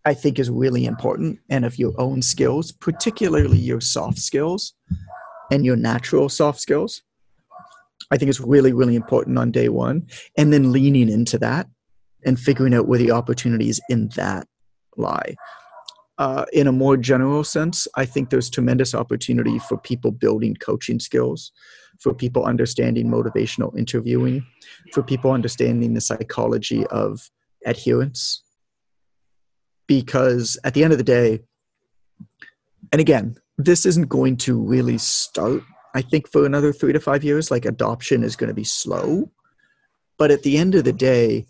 [0.04, 4.72] I think, is really important, and of your own skills, particularly your soft skills
[5.50, 7.02] and your natural soft skills.
[8.12, 10.06] I think is really, really important on day one,
[10.38, 11.66] and then leaning into that
[12.24, 14.46] and figuring out where the opportunities in that
[14.96, 15.34] lie.
[16.18, 21.00] Uh, in a more general sense, I think there's tremendous opportunity for people building coaching
[21.00, 21.50] skills,
[22.04, 24.44] for people understanding motivational interviewing,
[24.92, 27.30] for people understanding the psychology of
[27.64, 28.42] adherence.
[29.86, 31.40] Because at the end of the day,
[32.92, 35.62] and again, this isn't going to really start,
[35.94, 37.50] I think, for another three to five years.
[37.50, 39.30] Like adoption is going to be slow.
[40.18, 41.46] But at the end of the day,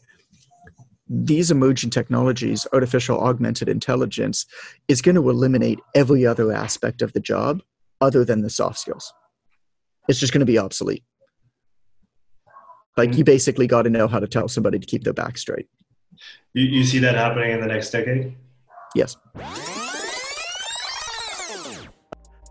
[1.08, 4.46] these emerging technologies, artificial augmented intelligence,
[4.86, 7.60] is going to eliminate every other aspect of the job
[8.00, 9.12] other than the soft skills.
[10.08, 11.04] It's just going to be obsolete.
[12.96, 13.22] Like you hmm.
[13.22, 15.66] basically got to know how to tell somebody to keep their back straight.
[16.52, 18.36] You, you see that happening in the next decade?
[18.94, 19.16] Yes.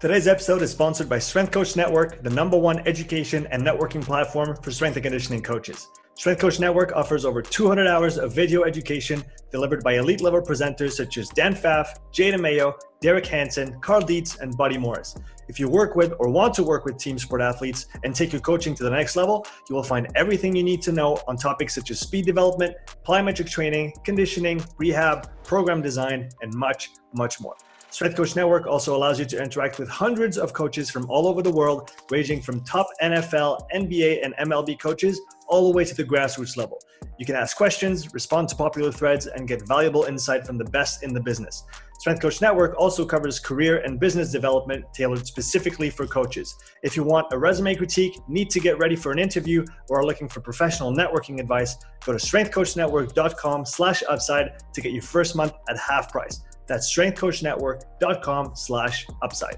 [0.02, 4.58] Today's episode is sponsored by Strength Coach Network, the number one education and networking platform
[4.62, 5.88] for strength and conditioning coaches.
[6.15, 10.91] Strength Coach Network offers over 200 hours of video education delivered by elite level presenters
[10.91, 15.15] such as Dan Pfaff, Jay DeMayo, Derek Hansen, Cal Dietz, and Buddy Morris.
[15.47, 18.41] If you work with or want to work with team sport athletes and take your
[18.41, 21.73] coaching to the next level, you will find everything you need to know on topics
[21.73, 27.56] such as speed development, plyometric training, conditioning, rehab, program design, and much, much more.
[27.94, 31.44] Strength Coach Network also allows you to interact with hundreds of coaches from all over
[31.44, 36.04] the world, ranging from top NFL, NBA, and MLB coaches all the way to the
[36.04, 36.80] grassroots level.
[37.20, 41.04] You can ask questions, respond to popular threads, and get valuable insight from the best
[41.04, 41.66] in the business.
[42.00, 46.56] Strength Coach Network also covers career and business development tailored specifically for coaches.
[46.82, 50.06] If you want a resume critique, need to get ready for an interview, or are
[50.06, 55.54] looking for professional networking advice, go to strengthcoachnetwork.com slash upside to get your first month
[55.70, 56.42] at half price.
[56.74, 59.58] That's strengthcoachnetwork.com slash upside.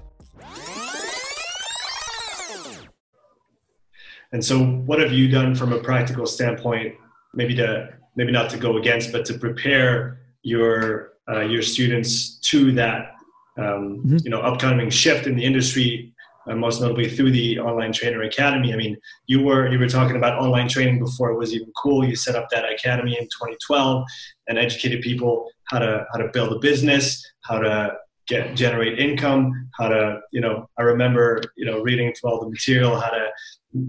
[4.32, 6.94] And so, what have you done from a practical standpoint,
[7.32, 12.70] maybe to maybe not to go against, but to prepare your uh, your students to
[12.72, 13.12] that
[13.56, 14.18] um, mm-hmm.
[14.22, 16.12] you know upcoming shift in the industry
[16.46, 20.14] uh, most notably through the online trainer academy i mean you were you were talking
[20.14, 24.04] about online training before it was even cool you set up that academy in 2012
[24.48, 27.92] and educated people how to how to build a business how to
[28.26, 32.48] get generate income how to you know i remember you know reading through all the
[32.48, 33.28] material how to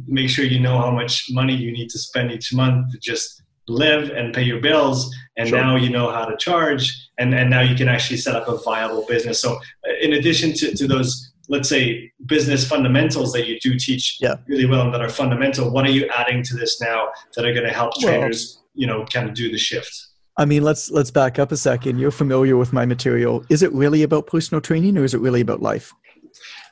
[0.07, 3.41] make sure you know how much money you need to spend each month to just
[3.67, 5.59] live and pay your bills and sure.
[5.59, 8.57] now you know how to charge and, and now you can actually set up a
[8.63, 13.59] viable business so uh, in addition to, to those let's say business fundamentals that you
[13.59, 14.35] do teach yeah.
[14.47, 17.53] really well and that are fundamental what are you adding to this now that are
[17.53, 20.06] going to help trainers well, you know kind of do the shift
[20.37, 21.99] i mean let's let's back up a second.
[21.99, 23.43] You're familiar with my material.
[23.49, 25.93] Is it really about personal training or is it really about life?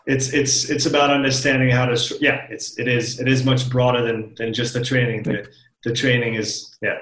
[0.06, 4.04] It's it's it's about understanding how to yeah it's it is it is much broader
[4.06, 5.24] than than just the training.
[5.24, 5.48] The,
[5.84, 6.98] the training is yeah.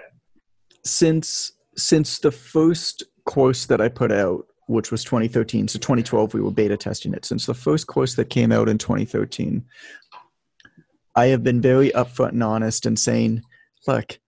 [0.86, 6.42] Since since the first course that i put out which was 2013 so 2012 we
[6.42, 7.26] were beta testing it.
[7.26, 9.64] Since the first course that came out in 2013
[11.16, 13.42] i have been very upfront and honest and saying
[13.88, 14.20] look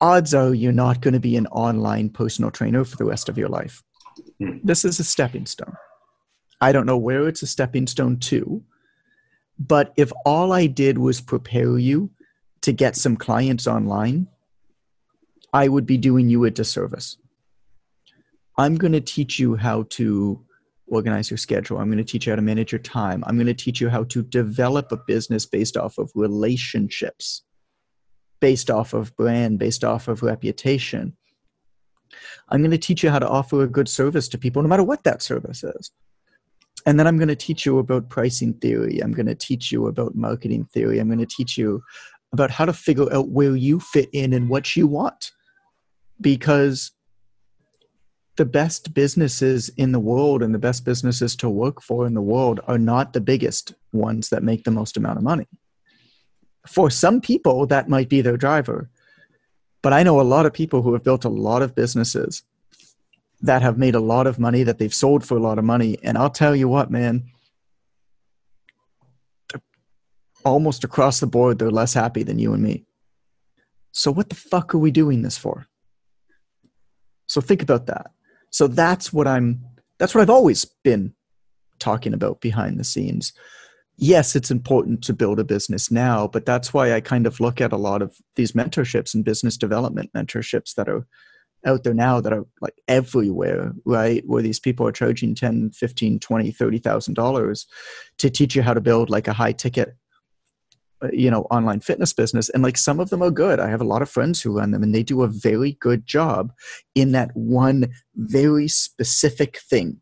[0.00, 3.38] odds are you're not going to be an online personal trainer for the rest of
[3.38, 3.82] your life
[4.38, 4.58] hmm.
[4.64, 5.76] this is a stepping stone
[6.60, 8.62] i don't know where it's a stepping stone to
[9.58, 12.10] but if all i did was prepare you
[12.62, 14.28] to get some clients online,
[15.52, 17.18] I would be doing you a disservice.
[18.56, 20.40] I'm going to teach you how to
[20.86, 21.78] organize your schedule.
[21.78, 23.24] I'm going to teach you how to manage your time.
[23.26, 27.42] I'm going to teach you how to develop a business based off of relationships,
[28.42, 31.16] based off of brand, based off of reputation.
[32.48, 34.82] I'm going to teach you how to offer a good service to people, no matter
[34.82, 35.92] what that service is.
[36.84, 38.98] And then I'm going to teach you about pricing theory.
[38.98, 40.98] I'm going to teach you about marketing theory.
[40.98, 41.84] I'm going to teach you
[42.32, 45.30] about how to figure out where you fit in and what you want.
[46.20, 46.90] Because
[48.36, 52.20] the best businesses in the world and the best businesses to work for in the
[52.20, 55.46] world are not the biggest ones that make the most amount of money.
[56.66, 58.88] For some people, that might be their driver.
[59.82, 62.44] But I know a lot of people who have built a lot of businesses
[63.40, 65.98] that have made a lot of money that they've sold for a lot of money.
[66.02, 67.24] And I'll tell you what, man,
[70.44, 72.84] almost across the board, they're less happy than you and me.
[73.90, 75.66] So, what the fuck are we doing this for?
[77.26, 78.10] So, think about that.
[78.50, 79.64] So, that's what I'm,
[79.98, 81.14] that's what I've always been
[81.78, 83.32] talking about behind the scenes.
[83.96, 87.60] Yes, it's important to build a business now, but that's why I kind of look
[87.60, 91.06] at a lot of these mentorships and business development mentorships that are
[91.64, 94.22] out there now that are like everywhere right?
[94.26, 97.66] Where these people are charging 10 15 20 30 thousand dollars
[98.18, 99.94] to teach you how to build like a high ticket
[101.02, 102.48] uh, you know online fitness business.
[102.48, 103.60] And like some of them are good.
[103.60, 106.06] I have a lot of friends who run them and they do a very good
[106.06, 106.52] job
[106.94, 110.00] in that one very specific thing.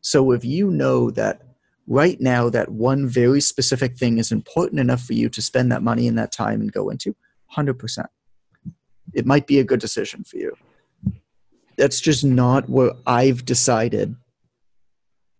[0.00, 1.42] So if you know that
[1.86, 5.82] right now that one very specific thing is important enough for you to spend that
[5.82, 7.14] money and that time and go into
[7.56, 8.06] 100%
[9.12, 10.56] it might be a good decision for you.
[11.76, 14.14] That's just not what i've decided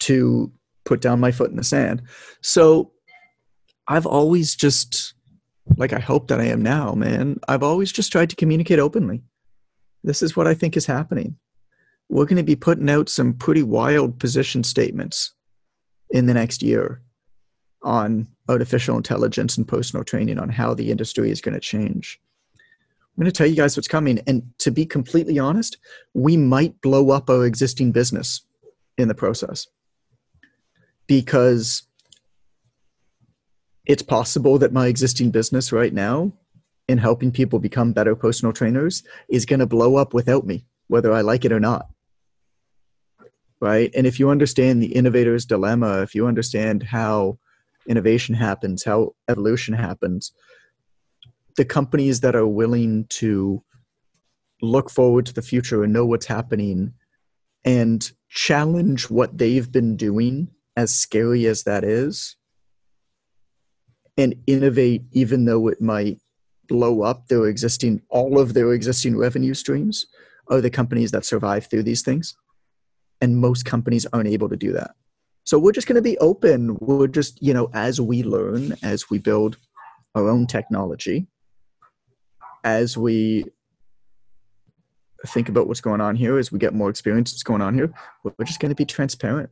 [0.00, 0.50] to
[0.84, 2.02] put down my foot in the sand.
[2.40, 2.90] So
[3.86, 5.14] I've always just,
[5.76, 9.22] like I hope that I am now, man, I've always just tried to communicate openly.
[10.02, 11.36] This is what I think is happening.
[12.08, 15.32] We're going to be putting out some pretty wild position statements
[16.12, 17.02] in the next year
[17.82, 22.20] on artificial intelligence and personal training on how the industry is going to change.
[22.54, 24.20] I'm going to tell you guys what's coming.
[24.26, 25.78] And to be completely honest,
[26.14, 28.42] we might blow up our existing business
[28.96, 29.66] in the process
[31.06, 31.82] because
[33.84, 36.32] it's possible that my existing business right now
[36.88, 41.12] in helping people become better personal trainers is going to blow up without me, whether
[41.12, 41.88] I like it or not.
[43.62, 43.92] Right.
[43.94, 47.38] And if you understand the innovator's dilemma, if you understand how
[47.86, 50.32] innovation happens, how evolution happens,
[51.56, 53.62] the companies that are willing to
[54.62, 56.94] look forward to the future and know what's happening
[57.64, 62.34] and challenge what they've been doing, as scary as that is,
[64.18, 66.18] and innovate even though it might
[66.66, 70.06] blow up their existing all of their existing revenue streams
[70.48, 72.34] are the companies that survive through these things
[73.22, 74.90] and most companies aren't able to do that
[75.44, 79.08] so we're just going to be open we're just you know as we learn as
[79.08, 79.56] we build
[80.14, 81.26] our own technology
[82.64, 83.46] as we
[85.28, 87.90] think about what's going on here as we get more experience what's going on here
[88.22, 89.48] we're just going to be transparent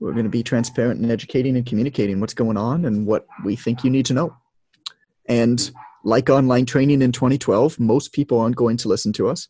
[0.00, 3.56] we're going to be transparent and educating and communicating what's going on and what we
[3.56, 4.36] think you need to know.
[5.28, 5.70] And
[6.04, 9.48] like online training in 2012, most people aren't going to listen to us.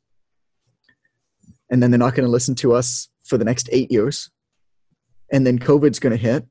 [1.70, 4.30] And then they're not going to listen to us for the next eight years.
[5.30, 6.46] And then COVID's going to hit,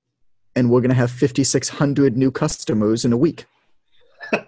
[0.55, 3.45] and we're going to have 5,600 new customers in a week.
[4.31, 4.43] yeah,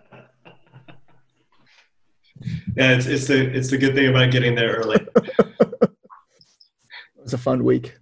[2.75, 4.97] it's, it's the it's the good thing about getting there early.
[5.15, 5.91] it
[7.17, 7.95] was a fun week.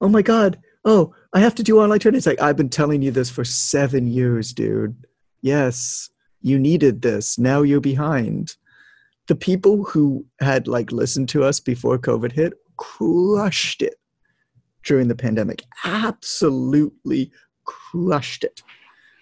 [0.00, 0.58] Oh my god!
[0.84, 2.18] Oh, I have to do online training.
[2.18, 4.96] It's like I've been telling you this for seven years, dude.
[5.42, 6.10] Yes,
[6.42, 7.38] you needed this.
[7.38, 8.56] Now you're behind.
[9.28, 13.96] The people who had like listened to us before COVID hit crushed it
[14.84, 15.62] during the pandemic.
[15.84, 17.32] Absolutely
[17.64, 18.62] crushed it.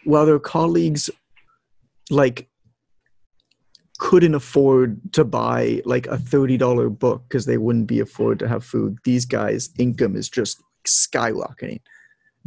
[0.04, 1.08] While their colleagues
[2.10, 2.48] like
[3.98, 8.64] couldn't afford to buy like a $30 book because they wouldn't be afford to have
[8.64, 8.98] food.
[9.04, 11.80] These guys' income is just skyrocketing.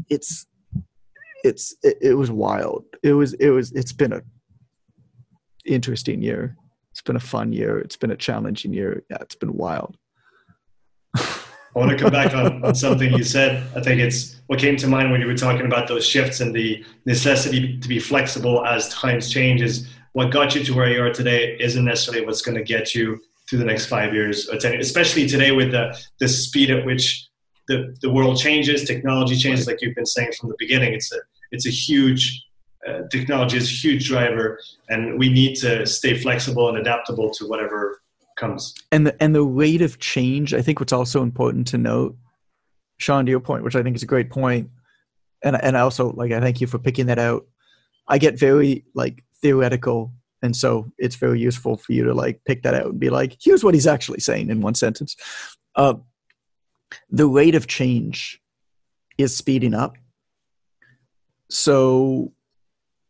[0.09, 0.45] It's
[1.43, 2.85] it's it, it was wild.
[3.03, 4.21] It was it was it's been a
[5.65, 6.55] interesting year.
[6.97, 7.77] It's been a fun year.
[7.77, 9.03] It's been a challenging year.
[9.07, 9.95] Yeah, it's been wild.
[11.15, 11.29] I
[11.75, 13.63] want to come back on, on something you said.
[13.75, 16.55] I think it's what came to mind when you were talking about those shifts and
[16.55, 21.03] the necessity to be flexible as times change is what got you to where you
[21.03, 24.57] are today isn't necessarily what's going to get you through the next five years or
[24.57, 27.27] 10, especially today with the, the speed at which
[27.67, 30.95] the, the world changes, technology changes, like you've been saying from the beginning.
[30.95, 31.19] It's a,
[31.51, 32.43] it's a huge,
[32.87, 34.59] uh, technology is a huge driver
[34.89, 38.01] and we need to stay flexible and adaptable to whatever
[38.37, 38.73] comes.
[38.91, 42.15] And the and the rate of change, I think what's also important to note,
[42.97, 44.69] Sean, to your point, which I think is a great point,
[45.43, 47.45] and and I also like I thank you for picking that out.
[48.07, 52.63] I get very like theoretical, and so it's very useful for you to like pick
[52.63, 55.15] that out and be like, here's what he's actually saying in one sentence.
[55.75, 55.95] Uh,
[57.09, 58.39] the rate of change
[59.17, 59.95] is speeding up.
[61.49, 62.33] So,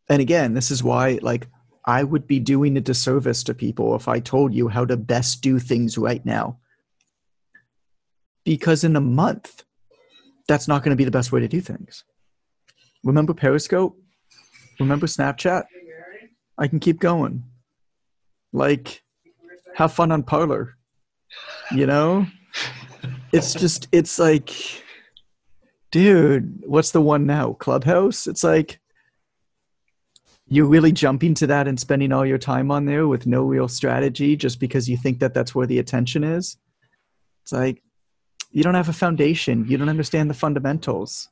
[0.10, 1.48] and again, this is why like
[1.86, 5.42] I would be doing a disservice to people if I told you how to best
[5.42, 6.60] do things right now.
[8.44, 9.64] Because in a month,
[10.48, 12.04] that's not going to be the best way to do things.
[13.04, 13.98] Remember Periscope?
[14.80, 15.64] Remember Snapchat?
[16.58, 17.44] I can keep going.
[18.52, 19.02] Like,
[19.76, 20.78] have fun on Parler.
[21.72, 22.28] You know?
[23.32, 24.54] It's just, it's like,
[25.92, 27.54] dude, what's the one now?
[27.54, 28.28] Clubhouse?
[28.28, 28.80] It's like,
[30.50, 33.68] you're really jumping to that and spending all your time on there with no real
[33.68, 36.58] strategy just because you think that that's where the attention is?
[37.44, 37.82] It's like
[38.52, 39.66] you don't have a foundation.
[39.68, 41.30] You don't understand the fundamentals.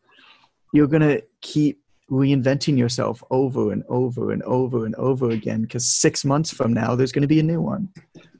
[0.74, 5.86] You're going to keep reinventing yourself over and over and over and over again because
[5.86, 7.90] six months from now there's going to be a new one.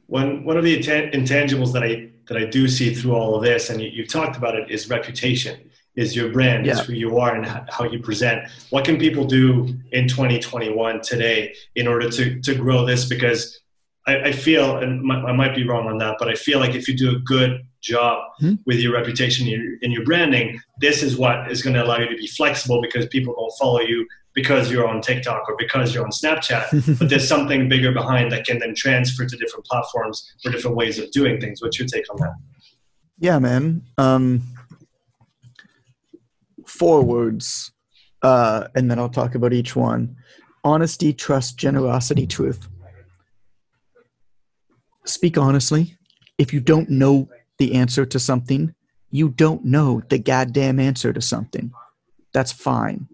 [0.06, 3.70] One one of the intangibles that i that i do see through all of this
[3.70, 5.65] and you, you talked about it is reputation
[5.96, 6.72] is your brand, yeah.
[6.72, 8.48] is who you are, and how you present.
[8.70, 13.06] What can people do in 2021 today in order to to grow this?
[13.06, 13.60] Because
[14.06, 16.86] I, I feel, and I might be wrong on that, but I feel like if
[16.88, 19.46] you do a good job hmm with your reputation
[19.82, 23.06] and your branding, this is what is going to allow you to be flexible because
[23.06, 27.26] people don't follow you because you're on TikTok or because you're on Snapchat, but there's
[27.26, 31.40] something bigger behind that can then transfer to different platforms for different ways of doing
[31.40, 31.62] things.
[31.62, 32.34] What's your take on that?
[33.18, 33.82] Yeah, man.
[33.96, 34.42] Um,
[36.78, 37.72] four words,
[38.22, 40.16] uh, and then I'll talk about each one
[40.64, 42.68] honesty, trust, generosity, truth.
[45.04, 45.96] Speak honestly.
[46.38, 48.74] If you don't know the answer to something,
[49.10, 51.72] you don't know the goddamn answer to something.
[52.34, 53.06] That's fine.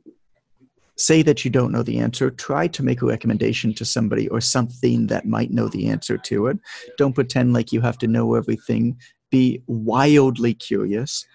[0.97, 2.31] Say that you don't know the answer.
[2.31, 6.47] Try to make a recommendation to somebody or something that might know the answer to
[6.47, 6.59] it.
[6.97, 8.97] Don't pretend like you have to know everything.
[9.31, 11.27] Be wildly curious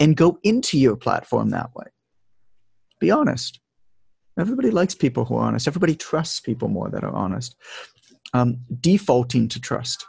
[0.00, 1.86] and go into your platform that way.
[3.00, 3.60] Be honest.
[4.38, 5.68] Everybody likes people who are honest.
[5.68, 7.56] Everybody trusts people more that are honest.
[8.32, 10.04] Um, defaulting to trust.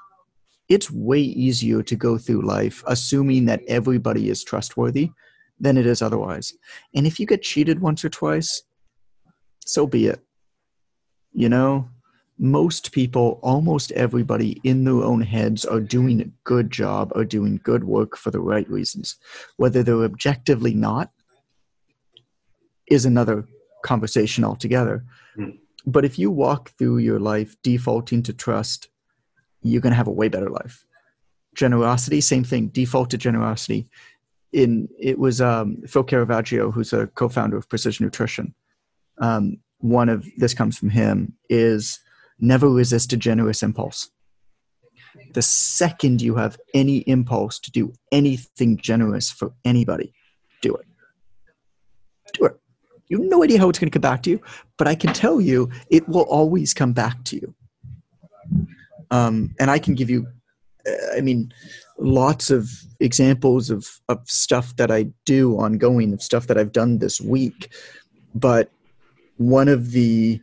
[0.67, 5.11] It's way easier to go through life assuming that everybody is trustworthy
[5.59, 6.53] than it is otherwise.
[6.95, 8.63] And if you get cheated once or twice,
[9.65, 10.21] so be it.
[11.33, 11.89] You know,
[12.37, 17.61] most people, almost everybody in their own heads are doing a good job or doing
[17.63, 19.15] good work for the right reasons.
[19.57, 21.11] Whether they're objectively not
[22.87, 23.47] is another
[23.83, 25.05] conversation altogether.
[25.37, 25.59] Mm.
[25.85, 28.89] But if you walk through your life defaulting to trust,
[29.61, 30.85] you're going to have a way better life.
[31.55, 33.87] Generosity, same thing, default to generosity.
[34.51, 38.53] In it was um, Phil Caravaggio, who's a co-founder of Precision Nutrition.
[39.19, 41.99] Um, one of this comes from him is
[42.39, 44.09] never resist a generous impulse.
[45.33, 50.13] The second you have any impulse to do anything generous for anybody,
[50.61, 50.85] do it.
[52.33, 52.59] Do it.
[53.07, 54.41] You have no idea how it's going to come back to you,
[54.77, 57.53] but I can tell you it will always come back to you.
[59.11, 60.27] Um, and I can give you,
[61.15, 61.53] I mean,
[61.97, 62.69] lots of
[62.99, 67.71] examples of, of stuff that I do ongoing, of stuff that I've done this week.
[68.33, 68.69] But
[69.37, 70.41] one of the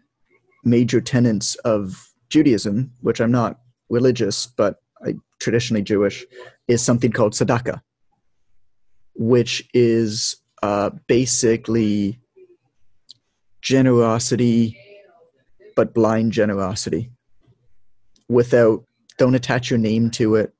[0.65, 6.25] major tenets of Judaism, which I'm not religious, but I traditionally Jewish,
[6.69, 7.81] is something called tzedakah,
[9.15, 12.21] which is uh, basically
[13.61, 14.79] generosity,
[15.77, 17.11] but blind generosity.
[18.29, 18.85] Without,
[19.19, 20.55] don't attach your name to it.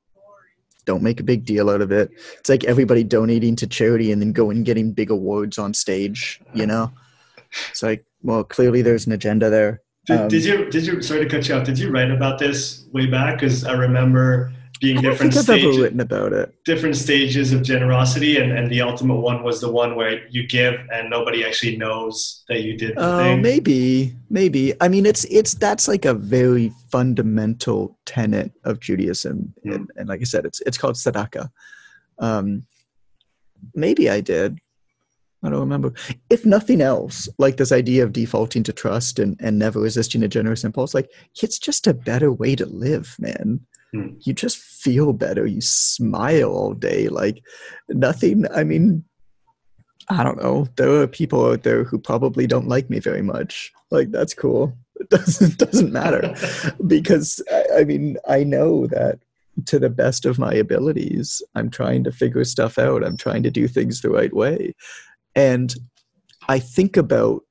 [0.85, 2.11] Don't make a big deal out of it.
[2.37, 6.41] It's like everybody donating to charity and then going and getting big awards on stage,
[6.53, 6.91] you know?
[7.69, 9.81] It's like, well, clearly there's an agenda there.
[10.05, 12.37] Did, um, did you, did you, sorry to cut you off, did you write about
[12.37, 13.39] this way back?
[13.39, 14.51] Because I remember
[14.83, 16.53] being different stages, I've written about it.
[16.65, 20.75] different stages of generosity, and, and the ultimate one was the one where you give
[20.91, 22.93] and nobody actually knows that you did.
[22.97, 24.73] Oh, uh, maybe, maybe.
[24.81, 29.73] I mean, it's it's that's like a very fundamental tenet of Judaism, mm.
[29.73, 31.49] and, and, like I said, it's it's called tzedakah.
[32.19, 32.65] Um,
[33.73, 34.59] maybe I did.
[35.43, 35.93] I don't remember.
[36.29, 40.27] If nothing else, like this idea of defaulting to trust and, and never resisting a
[40.27, 41.09] generous impulse, like
[41.41, 43.59] it's just a better way to live, man.
[43.93, 44.07] Hmm.
[44.21, 45.45] you just feel better.
[45.45, 47.09] You smile all day.
[47.09, 47.43] Like
[47.89, 48.45] nothing.
[48.51, 49.03] I mean,
[50.09, 50.67] I don't know.
[50.75, 53.71] There are people out there who probably don't like me very much.
[53.91, 54.75] Like that's cool.
[54.95, 56.33] It doesn't doesn't matter
[56.87, 59.19] because I, I mean I know that
[59.67, 63.03] to the best of my abilities, I'm trying to figure stuff out.
[63.03, 64.73] I'm trying to do things the right way,
[65.35, 65.73] and
[66.47, 67.43] I think about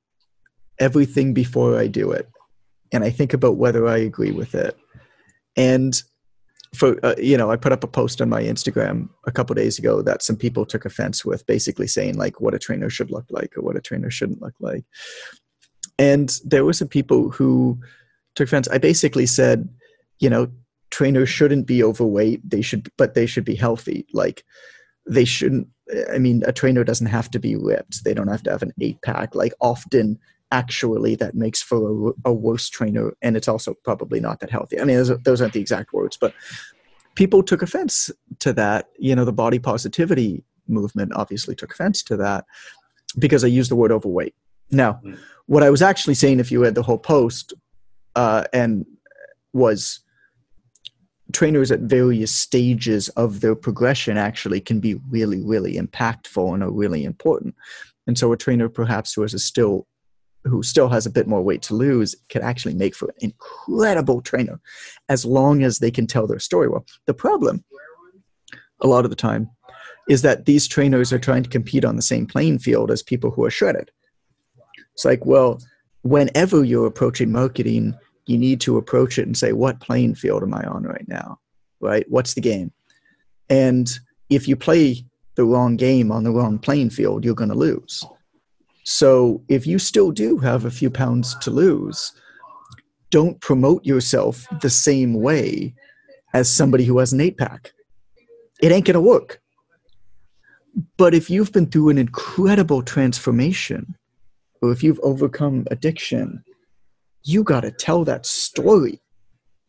[0.79, 2.29] everything before I do it,
[2.91, 4.77] and I think about whether I agree with it,
[5.55, 6.01] and
[6.73, 9.77] for uh, you know i put up a post on my instagram a couple days
[9.77, 13.25] ago that some people took offense with basically saying like what a trainer should look
[13.29, 14.83] like or what a trainer shouldn't look like.
[15.99, 17.79] And there were some people who
[18.35, 18.67] took offense.
[18.69, 19.69] I basically said
[20.19, 20.47] you know
[20.89, 22.47] trainers shouldn't be overweight.
[22.49, 24.07] They should but they should be healthy.
[24.13, 24.43] Like
[25.07, 25.67] they shouldn't
[26.13, 28.73] i mean a trainer doesn't have to be ripped they don't have to have an
[28.81, 29.35] eight pack.
[29.35, 30.19] Like often
[30.51, 34.79] actually that makes for a, a, worse trainer and it's also probably not that healthy.
[34.79, 36.33] I mean those, those aren't the exact words but
[37.15, 38.89] people took offense to that.
[38.99, 42.45] You know the body positivity movement obviously took offense to that
[43.19, 44.35] because i used the word overweight.
[44.71, 45.17] Now mm.
[45.47, 47.53] what i was actually saying if you read the whole post
[48.15, 48.85] uh, and
[49.53, 49.99] was
[51.33, 56.71] trainers at various stages of their progression actually can be really really impactful and are
[56.71, 57.55] really important
[58.07, 59.87] and so a trainer perhaps who is still
[60.45, 64.21] who still has a bit more weight to lose can actually make for an incredible
[64.21, 64.59] trainer
[65.09, 66.85] as long as they can tell their story well.
[67.05, 67.63] The problem,
[68.81, 69.49] a lot of the time,
[70.09, 73.31] is that these trainers are trying to compete on the same playing field as people
[73.31, 73.89] who are shredded.
[74.93, 75.59] It's like, well,
[76.01, 80.53] whenever you're approaching marketing, you need to approach it and say, what playing field am
[80.53, 81.39] I on right now?
[81.79, 82.05] Right?
[82.09, 82.71] What's the game?
[83.49, 83.89] And
[84.29, 85.05] if you play
[85.35, 88.03] the wrong game on the wrong playing field, you're going to lose.
[88.83, 92.11] So if you still do have a few pounds to lose,
[93.09, 95.73] don't promote yourself the same way
[96.33, 97.73] as somebody who has an eight pack.
[98.61, 99.41] It ain't going to work.
[100.97, 103.95] But if you've been through an incredible transformation,
[104.61, 106.43] or if you've overcome addiction,
[107.23, 109.01] you got to tell that story.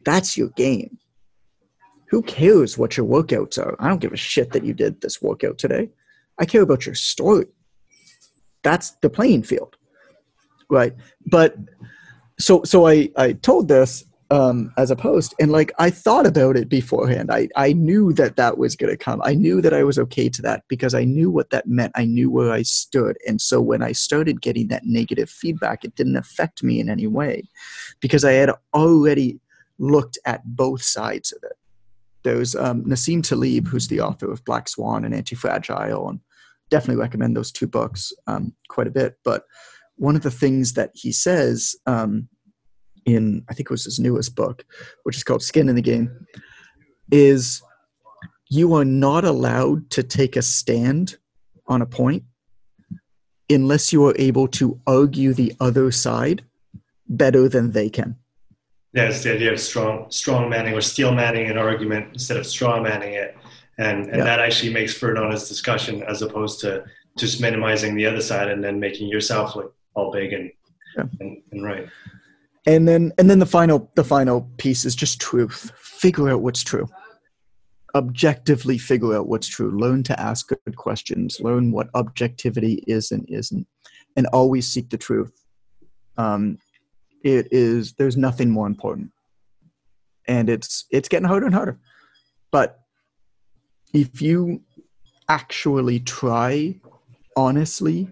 [0.04, 0.98] That's your game.
[2.10, 3.76] Who cares what your workouts are?
[3.78, 5.90] I don't give a shit that you did this workout today.
[6.38, 7.46] I care about your story
[8.64, 9.76] that's the playing field
[10.68, 10.94] right
[11.26, 11.56] but
[12.40, 14.04] so so i i told this
[14.34, 15.32] um, as a post.
[15.38, 17.30] And like i thought about it beforehand.
[17.30, 19.22] I i knew that that was going to come.
[19.24, 21.92] I knew that i was okay to that because i knew what that meant.
[21.94, 23.16] I knew where i stood.
[23.28, 27.06] And so when i started getting that negative feedback it didn't affect me in any
[27.06, 27.44] way
[28.00, 29.38] because i had already
[29.78, 31.56] looked at both sides of it.
[32.24, 36.20] There's um, nassim taleb who's the author of black swan and anti-fragile and
[36.70, 39.18] definitely recommend those two books um, quite a bit.
[39.24, 39.44] But
[39.96, 42.28] one of the things that he says um,
[43.06, 44.64] in, I think it was his newest book,
[45.02, 46.26] which is called Skin in the Game,
[47.10, 47.62] is
[48.48, 51.16] you are not allowed to take a stand
[51.66, 52.24] on a point
[53.50, 56.44] unless you are able to argue the other side
[57.08, 58.16] better than they can.
[58.92, 62.46] Yeah, it's the idea of strong strong manning or steel manning an argument instead of
[62.46, 63.36] strong manning it
[63.78, 64.24] and and yeah.
[64.24, 66.84] that actually makes for an honest discussion as opposed to
[67.18, 70.50] just minimizing the other side and then making yourself look all big and
[70.96, 71.04] yeah.
[71.20, 71.88] and, and right
[72.66, 75.70] and then and then the final the final piece is just truth.
[75.76, 76.88] Figure out what's true.
[77.94, 79.78] Objectively figure out what's true.
[79.78, 81.38] Learn to ask good questions.
[81.40, 83.66] Learn what objectivity is and isn't.
[84.16, 85.32] And always seek the truth.
[86.16, 86.58] Um,
[87.24, 89.10] it is there's nothing more important,
[90.28, 91.78] and it's it's getting harder and harder.
[92.52, 92.78] But
[93.92, 94.62] if you
[95.28, 96.78] actually try
[97.36, 98.08] honestly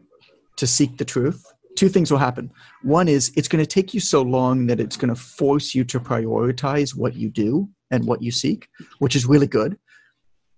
[0.57, 1.52] to seek the truth,
[1.83, 2.49] two things will happen.
[2.83, 5.83] One is it's going to take you so long that it's going to force you
[5.87, 8.69] to prioritize what you do and what you seek,
[9.01, 9.77] which is really good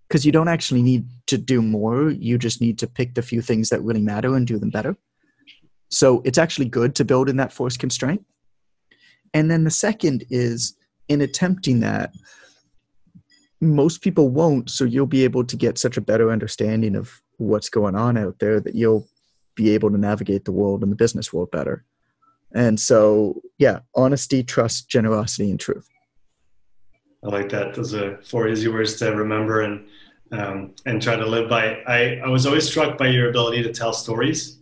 [0.07, 2.11] because you don't actually need to do more.
[2.11, 4.99] You just need to pick the few things that really matter and do them better.
[5.89, 8.23] So it's actually good to build in that force constraint.
[9.33, 10.77] And then the second is
[11.09, 12.13] in attempting that,
[13.63, 14.69] most people won't.
[14.69, 18.41] So you'll be able to get such a better understanding of what's going on out
[18.41, 19.09] there that you'll
[19.55, 21.85] be able to navigate the world and the business world better.
[22.55, 25.89] And so, yeah, honesty, trust, generosity, and truth.
[27.25, 27.75] I like that.
[27.75, 29.87] Those are four easy words to remember and
[30.33, 31.83] um, and try to live by.
[31.87, 34.61] I, I was always struck by your ability to tell stories.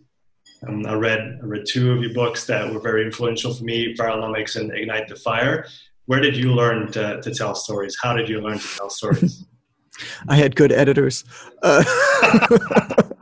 [0.67, 3.93] Um, I read I read two of your books that were very influential for me:
[3.95, 5.67] Viralnomics and Ignite the Fire.
[6.05, 7.97] Where did you learn to, to tell stories?
[8.01, 9.45] How did you learn to tell stories?
[10.27, 11.23] I had good editors.
[11.61, 11.83] Uh,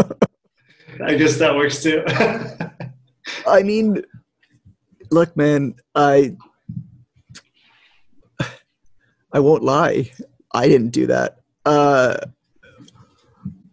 [1.11, 2.03] I guess that works too.
[3.47, 4.01] I mean,
[5.11, 6.37] look, man, I
[9.33, 10.11] I won't lie.
[10.53, 11.39] I didn't do that.
[11.65, 12.17] Uh,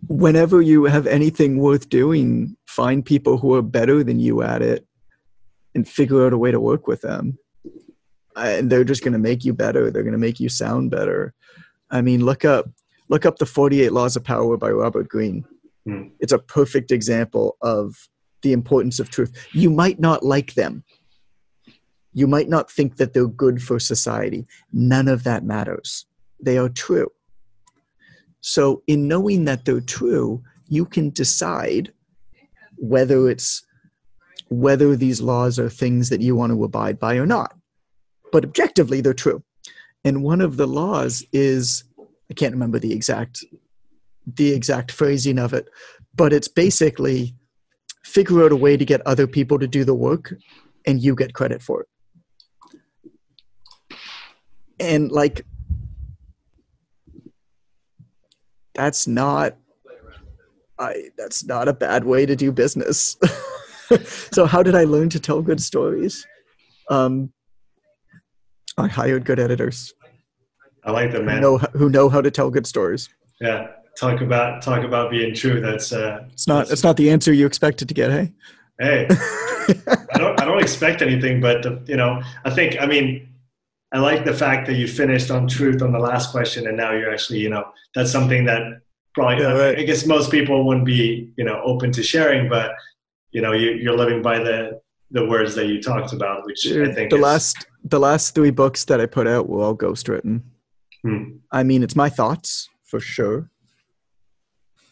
[0.09, 4.85] whenever you have anything worth doing, find people who are better than you at it
[5.77, 7.39] and figure out a way to work with them.
[8.35, 9.91] And they're just going to make you better.
[9.91, 11.35] They're going to make you sound better.
[11.91, 12.67] I mean, look up
[13.09, 15.45] look up the 48 Laws of Power by Robert Greene.
[15.89, 16.09] Hmm.
[16.21, 18.09] It's a perfect example of
[18.43, 19.33] the importance of truth.
[19.53, 20.85] You might not like them.
[22.13, 24.47] You might not think that they're good for society.
[24.71, 26.05] None of that matters.
[26.41, 27.11] They are true.
[28.41, 31.93] So, in knowing that they're true, you can decide
[32.77, 33.65] whether it's
[34.51, 37.55] whether these laws are things that you want to abide by or not.
[38.31, 39.43] But objectively, they're true.
[40.05, 41.85] And one of the laws is
[42.31, 43.45] I can't remember the exact
[44.37, 45.69] the exact phrasing of it,
[46.15, 47.35] but it's basically
[48.05, 50.35] figure out a way to get other people to do the work
[50.87, 51.89] and you get credit for it.
[54.81, 55.45] And like
[58.75, 59.57] that's not
[60.79, 63.17] I that's not a bad way to do business.
[64.33, 66.27] so how did I learn to tell good stories?
[66.89, 67.33] Um,
[68.77, 69.93] I hired good editors.
[70.85, 71.37] I like that, man.
[71.37, 73.09] Who know, who know how to tell good stories.
[73.41, 75.61] Yeah, talk about talk about being true.
[75.61, 78.11] That's uh, it's not that's, it's not the answer you expected to get.
[78.11, 78.33] Hey,
[78.79, 83.29] hey, I don't I don't expect anything, but uh, you know, I think I mean,
[83.93, 86.93] I like the fact that you finished on truth on the last question, and now
[86.93, 88.81] you're actually you know that's something that
[89.15, 89.79] probably yeah, right.
[89.79, 92.73] I guess most people wouldn't be you know open to sharing, but
[93.33, 94.81] you know you, you're living by the
[95.11, 98.51] the words that you talked about, which I think the is, last the last three
[98.51, 100.43] books that I put out were all ghostwritten.
[101.03, 101.39] Hmm.
[101.53, 103.51] I mean, it's my thoughts for sure,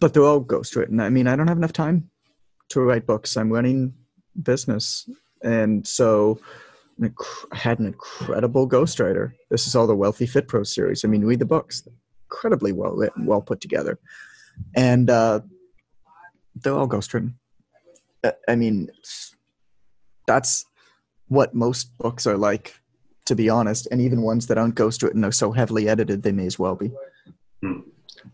[0.00, 1.00] but they're all ghostwritten.
[1.00, 2.10] I mean, I don't have enough time
[2.70, 3.36] to write books.
[3.36, 3.94] I'm running
[4.42, 5.08] business,
[5.42, 6.38] and so
[7.02, 9.32] I had an incredible ghostwriter.
[9.50, 11.04] This is all the Wealthy Fit Pro series.
[11.04, 11.86] I mean, read the books;
[12.30, 13.98] incredibly well written, well put together,
[14.74, 15.40] and uh,
[16.54, 17.34] they're all ghostwritten.
[18.48, 18.90] I mean,
[20.26, 20.64] that's
[21.28, 22.80] what most books are like
[23.26, 23.86] to be honest.
[23.90, 26.92] And even ones that aren't ghostwritten are so heavily edited, they may as well be.
[27.62, 27.80] Hmm.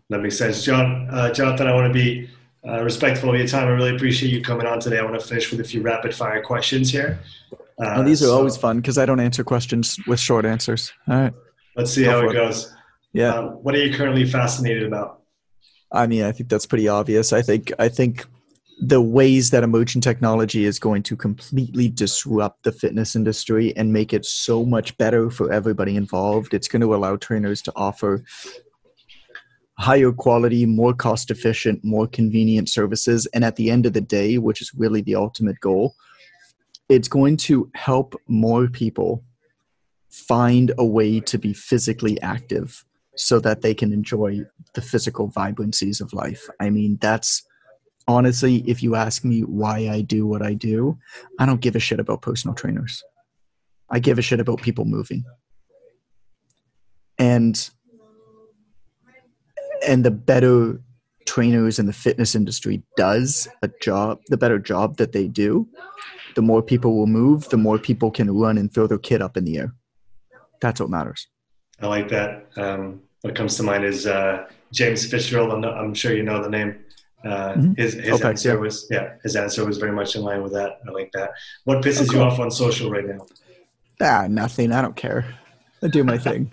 [0.09, 0.63] That makes sense.
[0.63, 2.29] John, uh, Jonathan, I want to be
[2.67, 3.67] uh, respectful of your time.
[3.67, 4.99] I really appreciate you coming on today.
[4.99, 7.19] I want to finish with a few rapid fire questions here.
[7.51, 10.93] Uh, oh, these are so, always fun because I don't answer questions with short answers.
[11.07, 11.33] All right.
[11.75, 12.73] Let's see Go how it, it goes.
[13.13, 13.35] Yeah.
[13.35, 15.21] Um, what are you currently fascinated about?
[15.91, 17.33] I mean, I think that's pretty obvious.
[17.33, 18.25] I think I think
[18.79, 24.13] the ways that emerging technology is going to completely disrupt the fitness industry and make
[24.13, 26.53] it so much better for everybody involved.
[26.53, 28.23] It's going to allow trainers to offer
[29.77, 33.25] higher quality, more cost efficient, more convenient services.
[33.33, 35.95] And at the end of the day, which is really the ultimate goal,
[36.89, 39.23] it's going to help more people
[40.09, 44.41] find a way to be physically active so that they can enjoy
[44.73, 46.47] the physical vibrancies of life.
[46.59, 47.43] I mean, that's
[48.07, 50.97] honestly, if you ask me why I do what I do,
[51.39, 53.03] I don't give a shit about personal trainers.
[53.89, 55.23] I give a shit about people moving.
[57.17, 57.69] And
[59.85, 60.79] and the better
[61.25, 65.67] trainers in the fitness industry does a job, the better job that they do,
[66.35, 69.37] the more people will move, the more people can run and throw their kid up
[69.37, 69.73] in the air.
[70.61, 71.27] That's what matters.
[71.81, 72.47] I like that.
[72.55, 75.51] Um, what comes to mind is uh, James Fitzgerald.
[75.51, 76.79] I'm, I'm, sure you know the name.
[77.23, 77.73] Uh, mm-hmm.
[77.77, 78.55] His his OPEX, answer yeah.
[78.55, 80.79] was yeah, his answer was very much in line with that.
[80.87, 81.31] I like that.
[81.63, 82.15] What pisses oh, cool.
[82.15, 83.25] you off on social right now?
[84.01, 84.73] Ah, nothing.
[84.73, 85.25] I don't care.
[85.81, 86.51] I do my thing.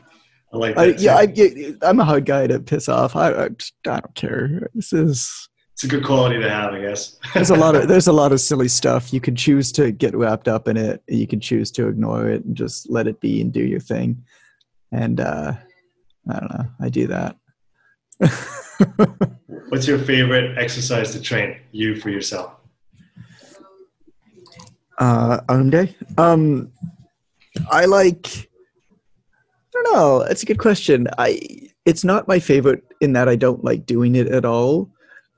[0.52, 3.14] I like I, yeah, I, I'm a hard guy to piss off.
[3.14, 3.46] I, I, I
[3.84, 4.68] don't care.
[4.74, 5.48] This is
[5.80, 7.16] it's a good quality to have, I guess.
[7.32, 9.14] there's a lot of there's a lot of silly stuff.
[9.14, 11.02] You can choose to get wrapped up in it.
[11.08, 14.22] You can choose to ignore it and just let it be and do your thing.
[14.92, 15.54] And uh,
[16.28, 16.66] I don't know.
[16.80, 17.36] I do that.
[19.70, 22.52] What's your favorite exercise to train you for yourself?
[24.98, 25.96] Uh, arm day.
[26.18, 26.72] Um,
[27.70, 28.49] I like.
[29.82, 30.20] Don't know.
[30.22, 31.08] It's a good question.
[31.18, 31.68] I.
[31.86, 34.90] It's not my favorite in that I don't like doing it at all,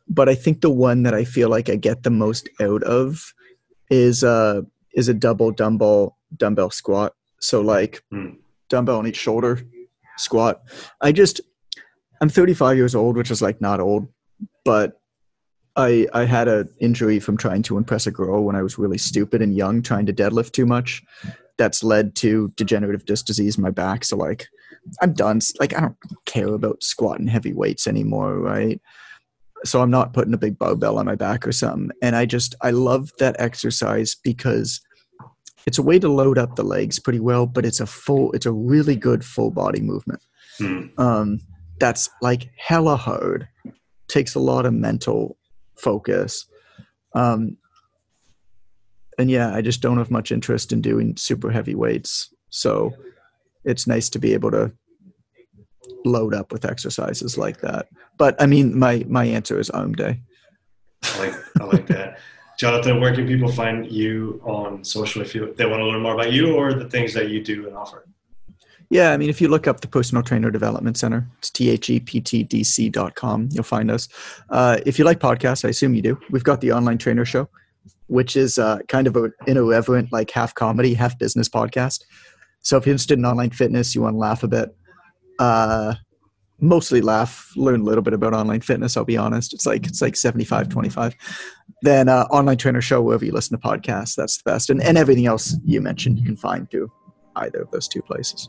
[0.09, 3.32] but I think the one that I feel like I get the most out of
[3.90, 4.62] is uh
[4.93, 7.14] is a double dumbbell dumbbell squat.
[7.40, 8.36] So like mm.
[8.68, 9.62] dumbbell on each shoulder
[10.18, 10.62] squat.
[11.01, 11.40] I just
[12.20, 14.09] I'm 35 years old, which is like not old,
[14.64, 15.01] but
[15.76, 18.99] I I had an injury from trying to impress a girl when I was really
[18.99, 21.03] stupid and young, trying to deadlift too much.
[21.62, 24.04] That's led to degenerative disc disease in my back.
[24.04, 24.48] So like,
[25.00, 25.38] I'm done.
[25.60, 25.96] Like I don't
[26.26, 28.80] care about squatting heavy weights anymore, right?
[29.64, 31.92] So I'm not putting a big barbell on my back or something.
[32.02, 34.80] And I just I love that exercise because
[35.64, 38.44] it's a way to load up the legs pretty well, but it's a full, it's
[38.44, 40.20] a really good full body movement.
[40.58, 40.86] Hmm.
[40.98, 41.38] Um,
[41.78, 43.46] that's like hella hard
[44.08, 45.38] takes a lot of mental
[45.76, 46.44] focus
[47.14, 47.56] um,
[49.18, 52.92] and yeah i just don't have much interest in doing super heavy weights so
[53.64, 54.72] it's nice to be able to
[56.04, 57.88] load up with exercises like that
[58.18, 60.20] but i mean my my answer is arm day
[61.04, 62.18] i like i like that
[62.58, 66.14] jonathan where can people find you on social if you they want to learn more
[66.14, 68.06] about you or the things that you do and offer
[68.92, 73.48] yeah, I mean, if you look up the Personal Trainer Development Center, it's theptdc.com.
[73.50, 74.06] You'll find us.
[74.50, 76.20] Uh, if you like podcasts, I assume you do.
[76.28, 77.48] We've got the Online Trainer Show,
[78.07, 82.03] which is uh, kind of an irreverent, like half comedy, half business podcast.
[82.61, 84.76] So if you're interested in online fitness, you want to laugh a bit,
[85.38, 85.94] uh,
[86.61, 88.96] mostly laugh, learn a little bit about online fitness.
[88.96, 89.53] I'll be honest.
[89.53, 91.14] It's like it's like 75, 25.
[91.82, 94.70] Then uh, Online Trainer Show, wherever you listen to podcasts, that's the best.
[94.70, 96.90] And, and everything else you mentioned, you can find too
[97.36, 98.48] either of those two places.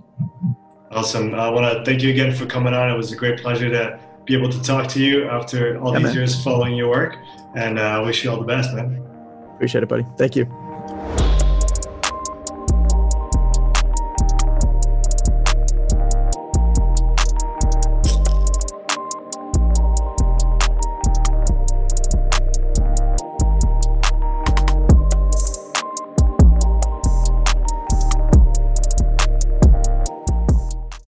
[0.92, 1.34] Awesome.
[1.34, 2.90] I want to thank you again for coming on.
[2.92, 6.00] It was a great pleasure to be able to talk to you after all yeah,
[6.00, 6.16] these man.
[6.16, 7.16] years following your work.
[7.56, 9.04] And I uh, wish you all the best, man.
[9.64, 10.06] Appreciate it, buddy.
[10.18, 11.33] Thank you.